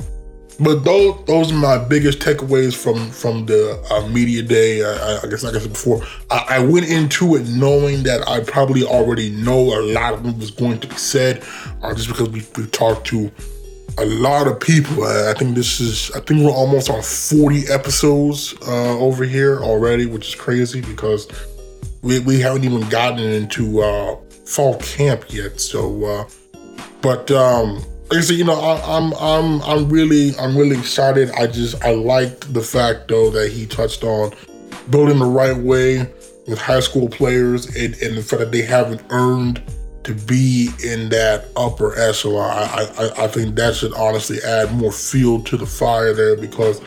but 0.60 0.84
those 0.84 1.24
those 1.26 1.52
are 1.52 1.56
my 1.56 1.78
biggest 1.78 2.18
takeaways 2.18 2.74
from 2.74 3.10
from 3.10 3.46
the 3.46 3.80
uh, 3.90 4.08
media 4.08 4.42
day. 4.42 4.82
I, 4.84 5.20
I, 5.22 5.26
guess 5.28 5.44
like 5.44 5.54
I 5.54 5.60
said 5.60 5.72
before, 5.72 6.02
I, 6.30 6.46
I, 6.48 6.58
went 6.58 6.88
into 6.88 7.36
it 7.36 7.46
knowing 7.46 8.02
that 8.02 8.26
I 8.26 8.40
probably 8.40 8.82
already 8.82 9.30
know 9.30 9.78
a 9.78 9.80
lot 9.80 10.14
of 10.14 10.24
what 10.24 10.36
was 10.36 10.50
going 10.50 10.80
to 10.80 10.88
be 10.88 10.96
said, 10.96 11.44
uh, 11.82 11.94
just 11.94 12.08
because 12.08 12.28
we 12.30 12.44
we 12.56 12.66
talked 12.70 13.06
to 13.08 13.30
a 13.98 14.06
lot 14.06 14.48
of 14.48 14.58
people. 14.58 15.04
I, 15.04 15.30
I 15.30 15.34
think 15.34 15.54
this 15.54 15.78
is 15.78 16.10
I 16.10 16.20
think 16.20 16.42
we're 16.42 16.50
almost 16.50 16.90
on 16.90 17.02
forty 17.02 17.68
episodes 17.68 18.54
uh, 18.66 18.98
over 18.98 19.24
here 19.24 19.60
already, 19.60 20.06
which 20.06 20.28
is 20.28 20.34
crazy 20.34 20.80
because 20.80 21.28
we 22.02 22.18
we 22.18 22.40
haven't 22.40 22.64
even 22.64 22.88
gotten 22.88 23.20
into 23.20 23.80
uh, 23.80 24.16
fall 24.44 24.74
camp 24.78 25.32
yet. 25.32 25.60
So, 25.60 26.04
uh, 26.04 26.28
but. 27.00 27.30
um 27.30 27.84
like 28.10 28.18
I 28.18 28.22
said, 28.22 28.36
you 28.36 28.44
know, 28.44 28.58
I, 28.58 28.96
am 28.96 29.12
I'm 29.14 29.62
I'm 29.62 29.88
really 29.90 30.34
I'm 30.38 30.56
really 30.56 30.78
excited. 30.78 31.30
I 31.32 31.46
just 31.46 31.82
I 31.84 31.92
liked 31.92 32.52
the 32.54 32.62
fact 32.62 33.08
though 33.08 33.30
that 33.30 33.52
he 33.52 33.66
touched 33.66 34.02
on 34.02 34.32
building 34.90 35.18
the 35.18 35.26
right 35.26 35.56
way 35.56 36.10
with 36.46 36.58
high 36.58 36.80
school 36.80 37.08
players 37.08 37.66
and, 37.76 37.94
and 38.00 38.16
the 38.16 38.22
fact 38.22 38.40
that 38.40 38.52
they 38.52 38.62
haven't 38.62 39.02
earned 39.10 39.62
to 40.04 40.14
be 40.14 40.70
in 40.82 41.10
that 41.10 41.48
upper 41.54 41.98
echelon. 41.98 42.50
I, 42.50 42.90
I 42.98 43.24
I 43.24 43.28
think 43.28 43.56
that 43.56 43.76
should 43.76 43.92
honestly 43.92 44.38
add 44.42 44.72
more 44.74 44.92
fuel 44.92 45.42
to 45.42 45.58
the 45.58 45.66
fire 45.66 46.14
there 46.14 46.36
because 46.36 46.80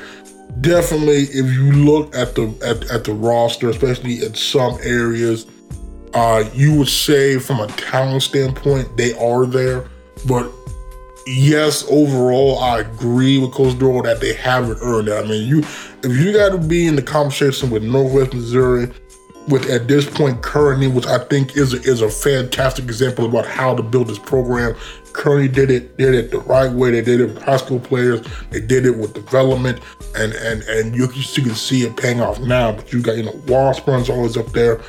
definitely 0.62 1.24
if 1.26 1.46
you 1.54 1.72
look 1.72 2.16
at 2.16 2.34
the 2.34 2.48
at, 2.66 2.90
at 2.90 3.04
the 3.04 3.14
roster, 3.14 3.70
especially 3.70 4.26
in 4.26 4.34
some 4.34 4.80
areas, 4.82 5.46
uh, 6.16 6.44
you 6.56 6.80
would 6.80 6.88
say 6.88 7.38
from 7.38 7.60
a 7.60 7.68
talent 7.68 8.24
standpoint 8.24 8.98
they 8.98 9.14
are 9.20 9.46
there, 9.46 9.88
but 10.28 10.52
yes, 11.26 11.86
overall, 11.90 12.60
I 12.60 12.80
agree 12.80 13.38
with 13.38 13.52
Coach 13.52 13.78
Dorrel 13.78 14.04
that 14.04 14.20
they 14.22 14.34
haven't 14.34 14.80
earned 14.82 15.08
it. 15.08 15.14
I 15.14 15.28
mean, 15.28 15.48
you 15.48 15.60
if 16.04 16.18
you 16.18 16.34
got 16.34 16.50
to 16.50 16.58
be 16.58 16.88
in 16.88 16.96
the 16.96 17.02
conversation 17.02 17.70
with 17.70 17.84
Northwest 17.84 18.34
Missouri, 18.34 18.92
with 19.48 19.70
at 19.70 19.88
this 19.88 20.10
point 20.10 20.42
Kearney, 20.42 20.88
which 20.88 21.06
I 21.06 21.20
think 21.26 21.58
is 21.58 21.74
a, 21.74 21.82
is 21.82 22.02
a 22.02 22.10
fantastic 22.10 22.86
example 22.86 23.26
about 23.26 23.46
how 23.46 23.76
to 23.76 23.84
build 23.84 24.08
this 24.08 24.20
program. 24.20 24.76
Kearney 25.14 25.48
did 25.48 25.70
it 25.70 25.98
did 25.98 26.14
it 26.14 26.32
the 26.32 26.40
right 26.40 26.72
way. 26.72 26.92
They 26.92 27.02
did 27.02 27.20
it 27.20 27.26
with 27.26 27.42
high 27.42 27.58
school 27.58 27.80
players. 27.80 28.26
They 28.50 28.62
did 28.62 28.86
it 28.86 28.98
with 28.98 29.14
development, 29.14 29.82
and 30.16 30.34
and 30.34 30.64
and 30.64 30.96
you, 30.96 31.08
can 31.08 31.56
see 31.56 31.82
it 31.84 31.98
paying 31.98 32.22
off 32.22 32.40
now. 32.40 32.72
But 32.72 32.94
you 32.94 33.02
got 33.02 33.18
you 33.18 33.24
know 33.24 33.42
Washburn's 33.48 34.10
always 34.10 34.38
up 34.38 34.52
there. 34.54 34.82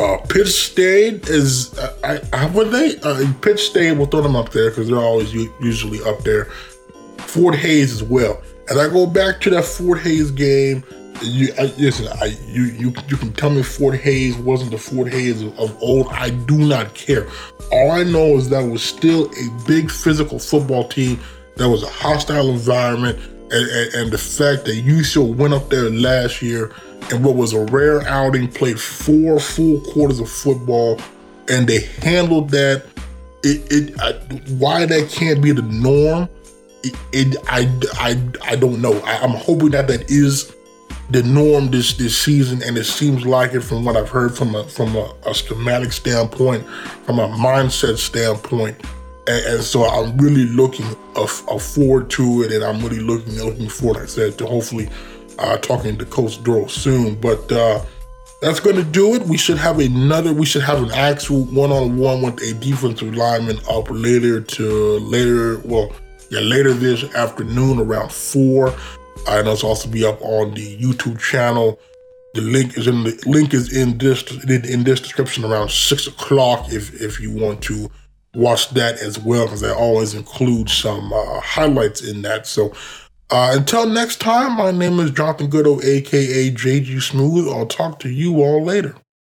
Uh, 0.00 0.16
Pitt 0.28 0.46
State 0.46 1.28
is, 1.28 1.78
uh, 1.78 1.94
I, 2.32 2.44
I 2.44 2.46
would 2.46 2.70
they, 2.70 2.96
uh, 3.02 3.30
Pitt 3.42 3.58
State, 3.58 3.98
will 3.98 4.06
throw 4.06 4.22
them 4.22 4.34
up 4.34 4.48
there 4.48 4.70
because 4.70 4.88
they're 4.88 4.96
always 4.96 5.34
u- 5.34 5.52
usually 5.60 6.02
up 6.04 6.20
there. 6.20 6.46
Fort 7.18 7.54
Hays 7.54 7.92
as 7.92 8.02
well. 8.02 8.40
As 8.70 8.78
I 8.78 8.88
go 8.88 9.06
back 9.06 9.42
to 9.42 9.50
that 9.50 9.64
Fort 9.64 10.00
Hays 10.00 10.30
game, 10.30 10.82
you 11.20 11.52
I, 11.58 11.64
listen. 11.76 12.08
I 12.22 12.34
you 12.46 12.62
you 12.62 12.94
you 13.08 13.18
can 13.18 13.34
tell 13.34 13.50
me 13.50 13.62
Fort 13.62 13.94
Hays 13.94 14.38
wasn't 14.38 14.70
the 14.70 14.78
Fort 14.78 15.12
Hays 15.12 15.42
of, 15.42 15.58
of 15.58 15.82
old. 15.82 16.06
I 16.08 16.30
do 16.30 16.56
not 16.56 16.94
care. 16.94 17.28
All 17.70 17.90
I 17.90 18.02
know 18.02 18.38
is 18.38 18.48
that 18.48 18.62
was 18.64 18.82
still 18.82 19.26
a 19.26 19.64
big 19.66 19.90
physical 19.90 20.38
football 20.38 20.88
team. 20.88 21.20
That 21.56 21.68
was 21.68 21.82
a 21.82 21.90
hostile 21.90 22.48
environment, 22.48 23.18
and, 23.52 23.68
and, 23.68 23.94
and 23.94 24.10
the 24.10 24.18
fact 24.18 24.64
that 24.64 24.76
you 24.76 25.04
still 25.04 25.34
went 25.34 25.52
up 25.52 25.68
there 25.68 25.90
last 25.90 26.40
year 26.40 26.72
and 27.10 27.24
what 27.24 27.36
was 27.36 27.52
a 27.52 27.64
rare 27.66 28.06
outing, 28.06 28.48
played 28.48 28.80
four 28.80 29.40
full 29.40 29.80
quarters 29.80 30.20
of 30.20 30.30
football, 30.30 31.00
and 31.48 31.66
they 31.66 31.80
handled 32.02 32.50
that. 32.50 32.84
It, 33.42 33.72
it 33.72 34.00
I, 34.00 34.12
why 34.58 34.84
that 34.86 35.08
can't 35.10 35.42
be 35.42 35.52
the 35.52 35.62
norm, 35.62 36.28
it, 36.82 36.94
it 37.12 37.36
I, 37.48 37.70
I, 37.94 38.52
I 38.52 38.56
don't 38.56 38.80
know. 38.80 38.98
I, 39.00 39.24
am 39.24 39.30
hoping 39.30 39.70
that 39.70 39.88
that 39.88 40.10
is 40.10 40.54
the 41.10 41.22
norm 41.22 41.70
this 41.70 41.94
this 41.94 42.16
season, 42.16 42.62
and 42.62 42.76
it 42.78 42.84
seems 42.84 43.24
like 43.26 43.52
it 43.54 43.60
from 43.60 43.84
what 43.84 43.96
I've 43.96 44.08
heard 44.08 44.36
from 44.36 44.54
a 44.54 44.64
from 44.64 44.94
a, 44.96 45.12
a 45.26 45.34
schematic 45.34 45.92
standpoint, 45.92 46.66
from 47.04 47.18
a 47.18 47.28
mindset 47.28 47.98
standpoint. 47.98 48.76
And, 49.26 49.44
and 49.46 49.62
so 49.62 49.84
I'm 49.84 50.16
really 50.18 50.46
looking 50.46 50.86
a, 51.16 51.26
forward 51.26 52.10
to 52.10 52.42
it, 52.42 52.52
and 52.52 52.62
I'm 52.62 52.80
really 52.80 53.00
looking 53.00 53.34
looking 53.42 53.68
forward, 53.68 53.96
like 53.96 54.04
I 54.04 54.06
said, 54.06 54.38
to 54.38 54.46
hopefully 54.46 54.88
uh, 55.40 55.56
talking 55.58 55.96
to 55.98 56.04
Coach 56.04 56.42
Dorrel 56.44 56.68
soon. 56.68 57.14
But 57.14 57.50
uh, 57.50 57.84
that's 58.40 58.60
going 58.60 58.76
to 58.76 58.84
do 58.84 59.14
it. 59.14 59.22
We 59.22 59.36
should 59.36 59.58
have 59.58 59.78
another. 59.78 60.32
We 60.32 60.46
should 60.46 60.62
have 60.62 60.82
an 60.82 60.92
actual 60.92 61.44
one-on-one 61.46 62.22
with 62.22 62.42
a 62.42 62.54
defensive 62.54 63.14
lineman 63.14 63.58
up 63.68 63.88
later 63.90 64.40
to 64.40 64.98
later. 65.00 65.58
Well, 65.64 65.92
yeah, 66.30 66.40
later 66.40 66.72
this 66.72 67.04
afternoon 67.14 67.78
around 67.80 68.12
four. 68.12 68.74
And 69.28 69.48
it's 69.48 69.64
also 69.64 69.88
be 69.88 70.04
up 70.06 70.20
on 70.22 70.54
the 70.54 70.78
YouTube 70.78 71.20
channel. 71.20 71.78
The 72.34 72.40
link 72.40 72.78
is 72.78 72.86
in 72.86 73.02
the 73.02 73.20
link 73.26 73.52
is 73.52 73.76
in 73.76 73.98
this 73.98 74.22
in 74.44 74.84
this 74.84 75.00
description 75.00 75.44
around 75.44 75.70
six 75.70 76.06
o'clock 76.06 76.72
if 76.72 77.00
if 77.02 77.20
you 77.20 77.32
want 77.32 77.60
to 77.62 77.90
watch 78.34 78.70
that 78.70 79.00
as 79.00 79.18
well 79.18 79.46
because 79.46 79.64
I 79.64 79.72
always 79.72 80.14
include 80.14 80.70
some 80.70 81.12
uh, 81.12 81.40
highlights 81.40 82.02
in 82.08 82.22
that. 82.22 82.46
So 82.46 82.72
uh, 83.30 83.52
until 83.56 83.86
next 83.86 84.20
time, 84.20 84.56
my 84.56 84.70
name 84.70 84.98
is 85.00 85.10
Jonathan 85.12 85.50
Goudeau, 85.50 85.82
aka 85.84 86.50
JG 86.50 87.02
Smooth. 87.02 87.48
I'll 87.48 87.66
talk 87.66 87.98
to 88.00 88.10
you 88.10 88.42
all 88.42 88.62
later. 88.64 88.96